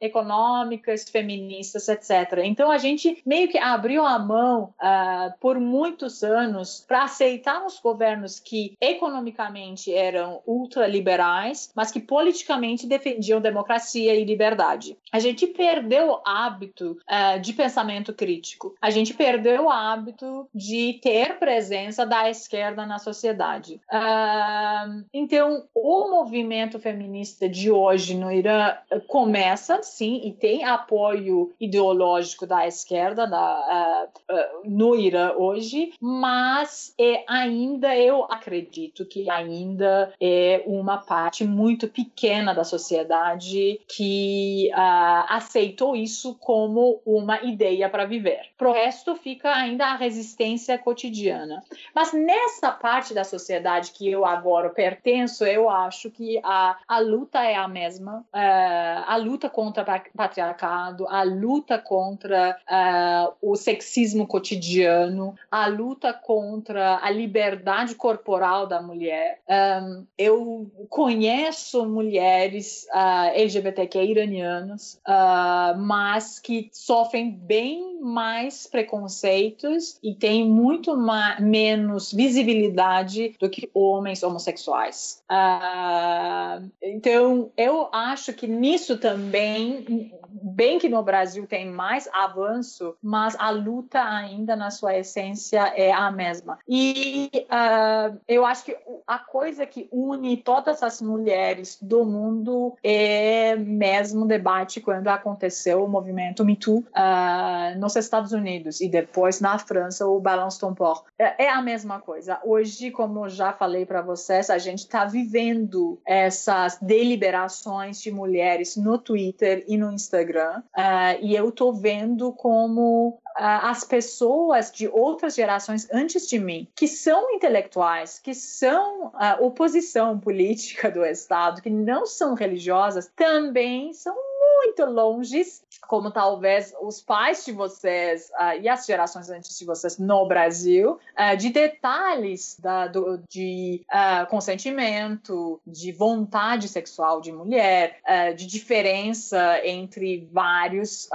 [0.00, 2.40] econômicas, feministas, etc.
[2.44, 7.64] Então a gente meio que abriu abriu a mão uh, por muitos anos para aceitar
[7.64, 14.96] os governos que economicamente eram ultraliberais, mas que politicamente defendiam democracia e liberdade.
[15.10, 18.74] A gente perdeu o hábito uh, de pensamento crítico.
[18.80, 23.80] A gente perdeu o hábito de ter presença da esquerda na sociedade.
[23.90, 28.76] Uh, então, o movimento feminista de hoje no Irã
[29.08, 36.94] começa, sim, e tem apoio ideológico da esquerda da, uh, uh, no Irã hoje, mas
[37.00, 45.24] é, ainda eu acredito que ainda é uma parte muito pequena da sociedade que uh,
[45.30, 48.42] aceitou isso como uma ideia para viver.
[48.58, 51.62] Pro resto fica ainda a resistência cotidiana.
[51.94, 57.42] Mas nessa parte da sociedade que eu agora pertenço, eu acho que a, a luta
[57.42, 58.22] é a mesma.
[58.34, 66.12] Uh, a luta contra o patriarcado, a luta contra uh, o sexismo cotidiano, a luta
[66.12, 69.40] contra a liberdade corporal da mulher.
[69.48, 80.14] Um, eu conheço mulheres uh, LGBTQ iranianas, uh, mas que sofrem bem mais preconceitos e
[80.14, 80.96] têm muito
[81.40, 85.22] menos visibilidade do que homens homossexuais.
[85.30, 90.12] Uh, então, eu acho que nisso também,
[90.42, 95.92] bem que no Brasil tem mais avanço, mas a luta ainda na sua essência é
[95.92, 96.58] a mesma.
[96.68, 103.56] E uh, eu acho que a coisa que une todas as mulheres do mundo é
[103.56, 109.58] mesmo debate quando aconteceu o movimento Me Too uh, nos Estados Unidos e depois na
[109.58, 111.04] França o Balance Ton Port.
[111.18, 112.38] É, é a mesma coisa.
[112.44, 118.98] Hoje, como já falei para vocês, a gente está vivendo essas deliberações de mulheres no
[118.98, 125.88] Twitter e no Instagram uh, e eu tô vendo como as pessoas de outras gerações
[125.92, 132.04] antes de mim, que são intelectuais, que são a oposição política do Estado, que não
[132.04, 134.16] são religiosas, também são
[134.64, 135.44] muito longe,
[135.86, 140.98] como talvez os pais de vocês uh, e as gerações antes de vocês no Brasil,
[141.18, 147.98] uh, de detalhes da, do, de uh, consentimento, de vontade sexual de mulher,
[148.36, 151.08] de diferença entre vários,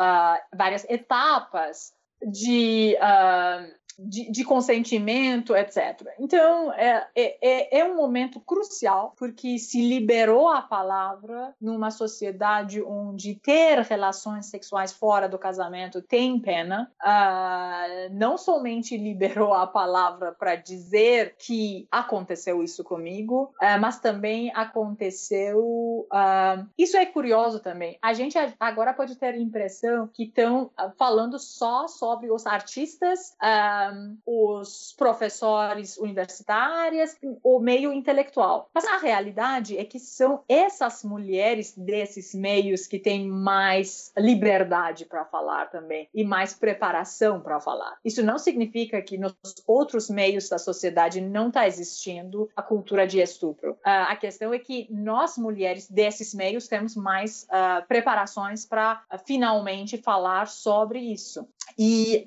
[0.54, 1.94] várias etapas
[2.26, 6.08] de, uh, de, de, consentimento, etc.
[6.20, 13.36] Então, é, é, é um momento crucial, porque se liberou a palavra numa sociedade onde
[13.36, 16.92] ter relações sexuais fora do casamento tem pena.
[17.02, 24.52] Uh, não somente liberou a palavra para dizer que aconteceu isso comigo, uh, mas também
[24.56, 25.60] aconteceu.
[26.12, 27.98] Uh, isso é curioso também.
[28.02, 33.36] A gente agora pode ter a impressão que estão falando só sobre os artistas.
[33.42, 33.83] Uh,
[34.26, 38.70] os professores universitários, o meio intelectual.
[38.74, 45.26] Mas a realidade é que são essas mulheres desses meios que têm mais liberdade para
[45.26, 47.98] falar também e mais preparação para falar.
[48.04, 49.36] Isso não significa que nos
[49.68, 53.72] outros meios da sociedade não está existindo a cultura de estupro.
[53.72, 59.18] Uh, a questão é que nós mulheres desses meios temos mais uh, preparações para uh,
[59.26, 61.48] finalmente falar sobre isso.
[61.78, 62.24] E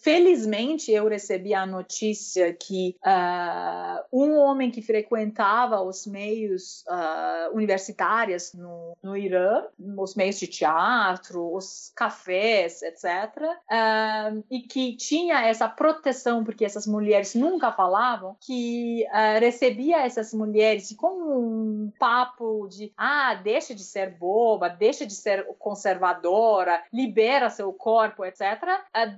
[0.00, 8.52] felizmente eu recebi a notícia que uh, um homem que frequentava os meios uh, universitários
[8.54, 9.64] no, no Irã,
[9.98, 13.04] os meios de teatro, os cafés, etc.,
[13.42, 19.04] uh, e que tinha essa proteção, porque essas mulheres nunca falavam, que
[19.40, 25.44] recebia essas mulheres com um papo de ah, deixa de ser boba, deixa de ser
[25.58, 28.44] conservadora, libera seu corpo, etc.,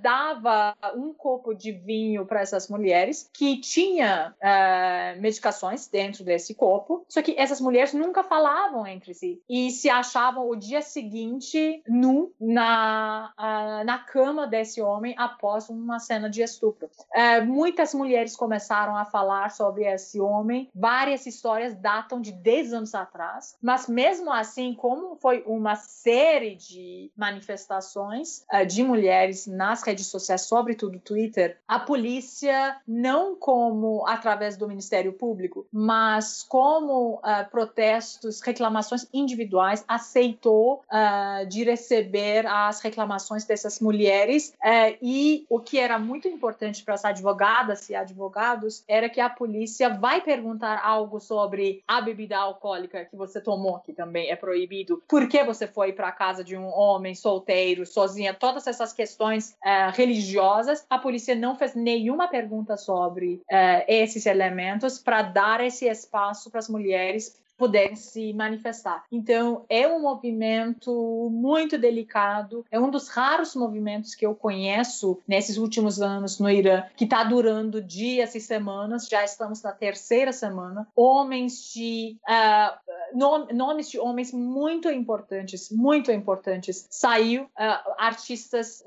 [0.00, 6.54] dava dava um copo de vinho para essas mulheres que tinha uh, medicações dentro desse
[6.54, 11.82] copo, só que essas mulheres nunca falavam entre si e se achavam o dia seguinte
[11.86, 16.88] nu na, uh, na cama desse homem após uma cena de estupro.
[17.14, 22.94] Uh, muitas mulheres começaram a falar sobre esse homem, várias histórias datam de 10 anos
[22.94, 30.37] atrás, mas mesmo assim, como foi uma série de manifestações de mulheres nas redes sociais
[30.38, 39.06] sobretudo Twitter, a polícia, não como através do Ministério Público, mas como uh, protestos, reclamações
[39.12, 44.54] individuais, aceitou uh, de receber as reclamações dessas mulheres.
[44.62, 49.28] Uh, e o que era muito importante para as advogadas e advogados era que a
[49.28, 55.02] polícia vai perguntar algo sobre a bebida alcoólica que você tomou, que também é proibido,
[55.08, 59.56] por que você foi para a casa de um homem solteiro, sozinha, todas essas questões
[59.94, 65.86] religiosas religiosas, a polícia não fez nenhuma pergunta sobre uh, esses elementos para dar esse
[65.86, 69.04] espaço para as mulheres puderem se manifestar.
[69.10, 75.58] Então, é um movimento muito delicado, é um dos raros movimentos que eu conheço nesses
[75.58, 80.86] últimos anos no Irã, que está durando dias e semanas, já estamos na terceira semana.
[80.94, 83.16] Homens de uh,
[83.52, 86.86] nomes de homens muito importantes, muito importantes.
[86.90, 88.84] Saiu uh, artistas,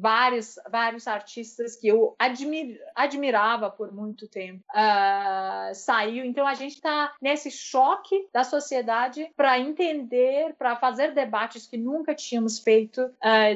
[0.00, 4.62] vários, vários artistas que eu admir, admirava por muito tempo.
[4.70, 6.24] Uh, saiu.
[6.24, 12.14] Então a gente está nesse choque da sociedade para entender, para fazer debates que nunca
[12.14, 13.10] tínhamos feito,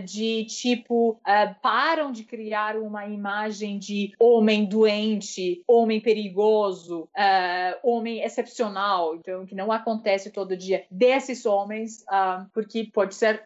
[0.05, 1.21] de tipo,
[1.61, 7.09] param de criar uma imagem de homem doente, homem perigoso,
[7.83, 13.45] homem excepcional, então que não acontece todo dia desses homens, uh, porque pode ser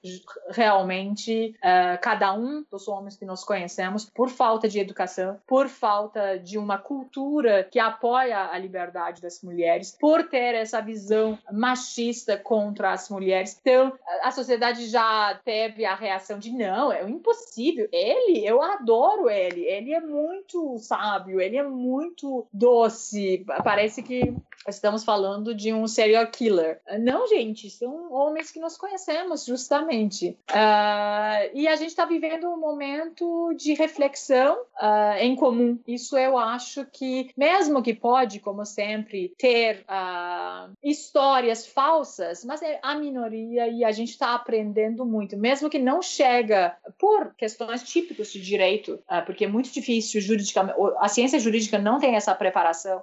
[0.50, 6.38] realmente uh, cada um dos homens que nós conhecemos, por falta de educação, por falta
[6.38, 10.95] de uma cultura que apoia a liberdade das mulheres, por ter essa visão
[11.52, 13.58] machista contra as mulheres.
[13.60, 13.92] Então,
[14.22, 17.88] a sociedade já teve a reação de não, é impossível.
[17.92, 23.44] Ele, eu adoro ele, ele é muito sábio, ele é muito doce.
[23.62, 24.34] Parece que
[24.68, 26.80] estamos falando de um serial killer.
[27.00, 30.36] Não, gente, são homens que nós conhecemos, justamente.
[30.50, 35.78] Uh, e a gente está vivendo um momento de reflexão uh, em comum.
[35.86, 42.78] Isso eu acho que, mesmo que pode, como sempre, ter uh, histórias falsas, mas é
[42.80, 48.32] a minoria e a gente está aprendendo muito, mesmo que não chega por questões típicas
[48.32, 53.02] de direito, porque é muito difícil juridicamente, a ciência jurídica não tem essa preparação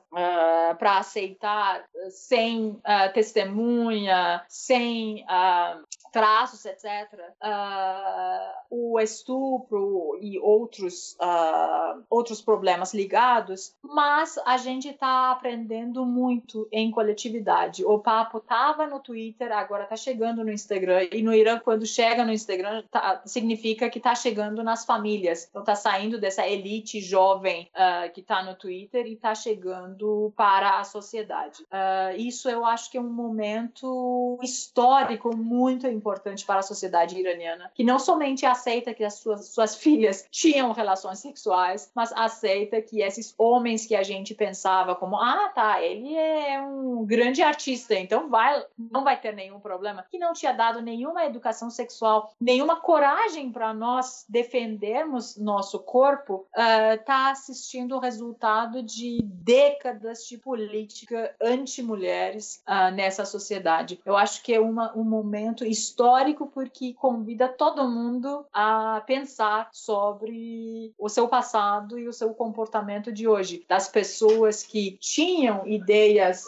[0.80, 5.84] para aceitar sem uh, testemunha, sem uh,
[6.14, 6.86] traços, etc.
[7.42, 16.68] Uh, o estupro e outros, uh, outros problemas ligados, mas a gente está aprendendo muito
[16.72, 17.84] em coletividade.
[17.84, 22.24] O papo estava no Twitter, agora está chegando no Instagram, e no Irã, quando chega
[22.24, 25.48] no Instagram, tá, significa que está chegando nas famílias.
[25.50, 30.80] Então, está saindo dessa elite jovem uh, que está no Twitter e está chegando para
[30.80, 31.66] a sociedade.
[32.18, 37.72] isso eu acho que é um momento histórico muito importante importante para a sociedade iraniana,
[37.74, 43.02] que não somente aceita que as suas, suas filhas tinham relações sexuais, mas aceita que
[43.02, 48.30] esses homens que a gente pensava como, ah, tá, ele é um grande artista, então
[48.30, 53.50] vai, não vai ter nenhum problema, que não tinha dado nenhuma educação sexual, nenhuma coragem
[53.50, 62.62] para nós defendermos nosso corpo, está uh, assistindo o resultado de décadas de política anti-mulheres
[62.68, 64.02] uh, nessa sociedade.
[64.06, 69.70] Eu acho que é uma, um momento histórico histórico porque convida todo mundo a pensar
[69.72, 73.64] sobre o seu passado e o seu comportamento de hoje.
[73.70, 76.46] Das pessoas que tinham ideias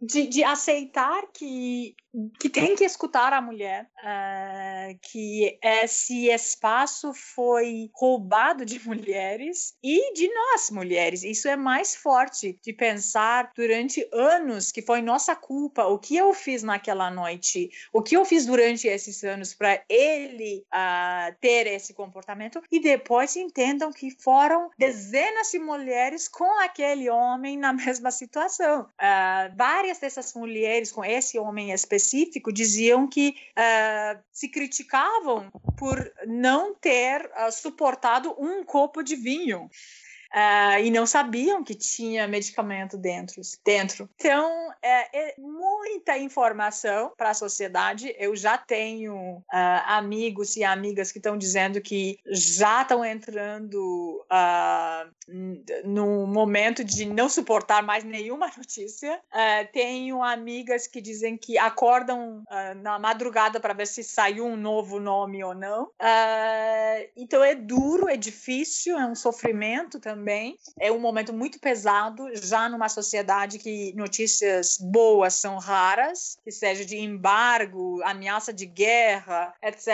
[0.00, 1.94] de, de aceitar que
[2.38, 10.12] que tem que escutar a mulher, uh, que esse espaço foi roubado de mulheres e
[10.14, 11.22] de nós mulheres.
[11.22, 16.32] Isso é mais forte de pensar durante anos que foi nossa culpa, o que eu
[16.32, 21.92] fiz naquela noite, o que eu fiz durante esses anos para ele uh, ter esse
[21.92, 28.82] comportamento e depois entendam que foram dezenas de mulheres com aquele homem na mesma situação.
[28.82, 36.12] Uh, várias dessas mulheres com esse homem específico específico diziam que uh, se criticavam por
[36.26, 39.68] não ter uh, suportado um copo de vinho.
[40.34, 43.40] Uh, e não sabiam que tinha medicamento dentro.
[43.64, 44.08] dentro.
[44.16, 48.14] Então, é, é muita informação para a sociedade.
[48.18, 49.42] Eu já tenho uh,
[49.86, 55.10] amigos e amigas que estão dizendo que já estão entrando uh,
[55.84, 59.20] no momento de não suportar mais nenhuma notícia.
[59.72, 62.42] tenho amigas que dizem que acordam
[62.82, 65.90] na madrugada para ver se saiu um novo nome ou não.
[67.16, 70.58] então, é duro, é difícil, é um sofrimento também também.
[70.80, 76.84] É um momento muito pesado, já numa sociedade que notícias boas são raras, que seja
[76.84, 79.86] de embargo, ameaça de guerra, etc.,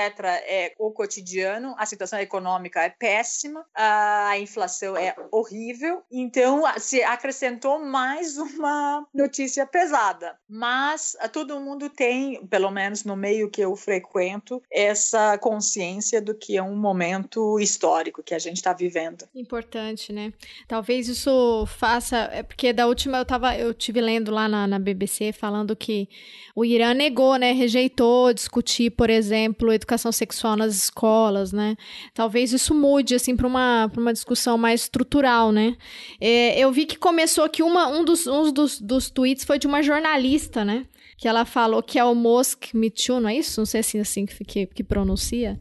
[0.46, 1.74] é o cotidiano.
[1.76, 6.02] A situação econômica é péssima, a inflação é horrível.
[6.10, 10.36] Então, se acrescentou mais uma notícia pesada.
[10.48, 16.56] Mas todo mundo tem, pelo menos no meio que eu frequento, essa consciência do que
[16.56, 19.28] é um momento histórico que a gente está vivendo.
[19.34, 20.32] Importante, né?
[20.68, 22.16] Talvez isso faça.
[22.32, 23.56] É porque da última eu tava.
[23.56, 26.08] Eu tive lendo lá na, na BBC falando que
[26.54, 27.52] o Irã negou, né?
[27.52, 31.76] Rejeitou discutir, por exemplo, educação sexual nas escolas, né?
[32.14, 35.76] Talvez isso mude, assim, para uma, uma discussão mais estrutural, né?
[36.20, 39.66] É, eu vi que começou que uma, um, dos, um dos, dos tweets foi de
[39.66, 40.86] uma jornalista, né?
[41.16, 43.60] Que ela falou que é o Mosk Too, não é isso?
[43.60, 45.58] Não sei se é assim que, que, que pronuncia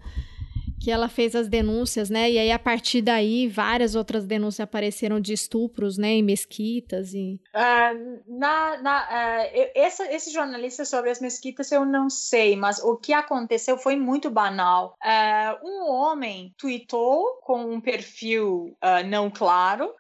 [0.81, 2.31] que ela fez as denúncias, né?
[2.31, 6.07] E aí, a partir daí, várias outras denúncias apareceram de estupros, né?
[6.07, 7.39] Em mesquitas e...
[7.53, 12.97] Uh, na, na, uh, esse, esse jornalista sobre as mesquitas eu não sei, mas o
[12.97, 14.97] que aconteceu foi muito banal.
[15.03, 18.75] Uh, um homem tweetou com um perfil
[19.07, 19.93] não claro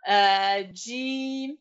[0.73, 1.57] de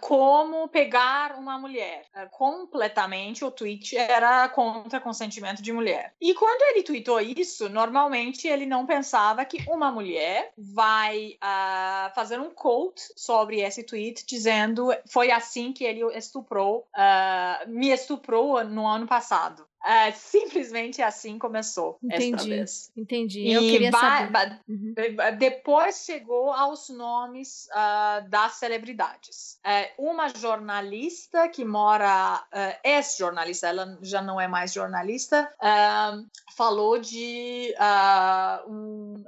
[0.00, 2.04] como pegar uma mulher.
[2.30, 6.14] completamente o tweet era contra consentimento de mulher.
[6.20, 12.40] E quando ele tweetou isso, normalmente ele não pensava que uma mulher vai uh, fazer
[12.40, 18.86] um quote sobre esse tweet dizendo foi assim que ele estuprou, uh, me estuprou no
[18.86, 19.67] ano passado.
[19.84, 22.92] É, simplesmente assim começou entendi, esta vez.
[22.96, 23.50] Entendi.
[23.50, 24.60] Eu e queria saber.
[24.68, 24.94] Uhum.
[25.38, 29.58] Depois chegou aos nomes uh, das celebridades.
[29.64, 36.26] É, uma jornalista que mora, uh, ex-jornalista, ela já não é mais jornalista, uh,
[36.56, 39.24] falou de uh, um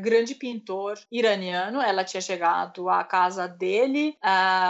[0.00, 1.80] grande pintor iraniano.
[1.80, 4.16] Ela tinha chegado à casa dele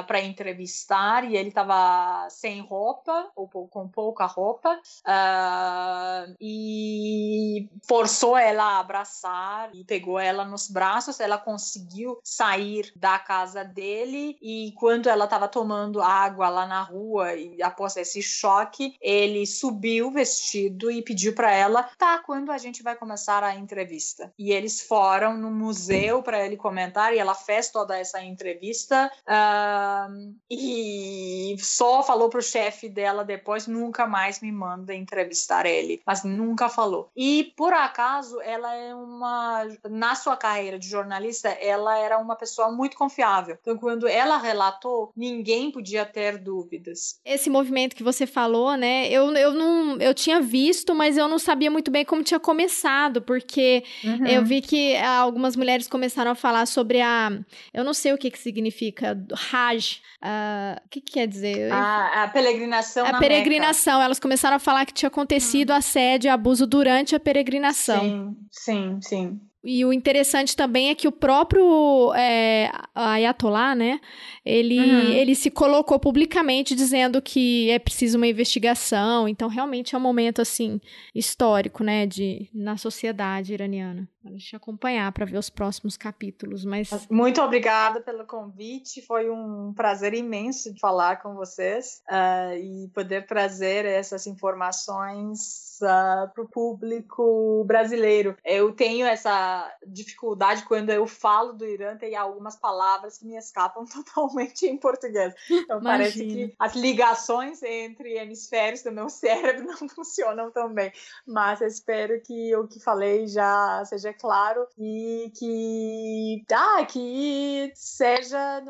[0.07, 4.79] para entrevistar e ele estava sem roupa ou com pouca roupa.
[5.15, 11.21] Uh, e forçou ela a abraçar e pegou ela nos braços.
[11.21, 17.35] Ela conseguiu sair da casa dele e quando ela estava tomando água lá na rua
[17.35, 22.83] e após esse choque, ele subiu vestido e pediu para ela: "Tá, quando a gente
[22.83, 27.71] vai começar a entrevista?" E eles foram no museu para ele comentar e ela fez
[27.71, 34.95] toda essa entrevista uh, e só falou pro chefe dela depois: "Nunca mais me manda
[35.05, 37.11] entrevistar ele, mas nunca falou.
[37.17, 42.71] E por acaso ela é uma na sua carreira de jornalista, ela era uma pessoa
[42.71, 43.57] muito confiável.
[43.61, 47.21] Então quando ela relatou, ninguém podia ter dúvidas.
[47.25, 49.09] Esse movimento que você falou, né?
[49.09, 53.23] Eu, eu não eu tinha visto, mas eu não sabia muito bem como tinha começado,
[53.23, 54.27] porque uhum.
[54.27, 57.31] eu vi que algumas mulheres começaram a falar sobre a
[57.73, 59.17] eu não sei o que que significa
[59.53, 61.71] Hajj, uh, o que, que quer dizer?
[61.73, 63.07] A, a peregrinação.
[63.07, 63.95] A peregrinação.
[63.95, 64.05] Meca.
[64.07, 68.01] Elas começaram a falar que tinha acontecido assédio e abuso durante a peregrinação.
[68.01, 69.41] Sim, sim, sim.
[69.65, 73.99] E o interessante também é que o próprio é, Ayatollah, né,
[74.45, 75.13] ele, uhum.
[75.13, 79.27] ele se colocou publicamente dizendo que é preciso uma investigação.
[79.27, 80.81] Então, realmente é um momento, assim,
[81.15, 84.07] histórico, né, de, na sociedade iraniana.
[84.23, 86.91] Deixa eu acompanhar para ver os próximos capítulos, mas...
[87.11, 93.27] Muito obrigada pelo convite, foi um prazer imenso de falar com vocês uh, e poder
[93.27, 98.37] trazer essas informações para o público brasileiro.
[98.45, 103.85] Eu tenho essa dificuldade quando eu falo do Irã, tem algumas palavras que me escapam
[103.87, 105.35] totalmente em português.
[105.51, 105.83] Então Imagina.
[105.99, 110.93] parece que as ligações entre hemisférios do meu cérebro não funcionam tão bem.
[111.27, 118.63] Mas espero que o que falei já seja claro e que, ah, que seja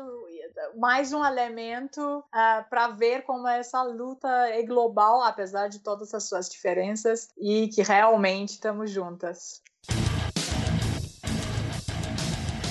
[0.75, 6.13] mais um elemento uh, ah, para ver como essa luta é global, apesar de todas
[6.13, 7.04] as suas diferenças,
[7.37, 9.61] e que realmente estamos juntas.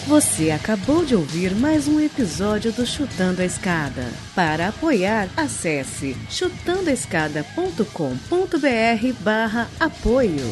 [0.07, 4.05] Você acabou de ouvir mais um episódio do Chutando a Escada.
[4.35, 10.45] Para apoiar, acesse chutandoaescada.com.br barra apoio.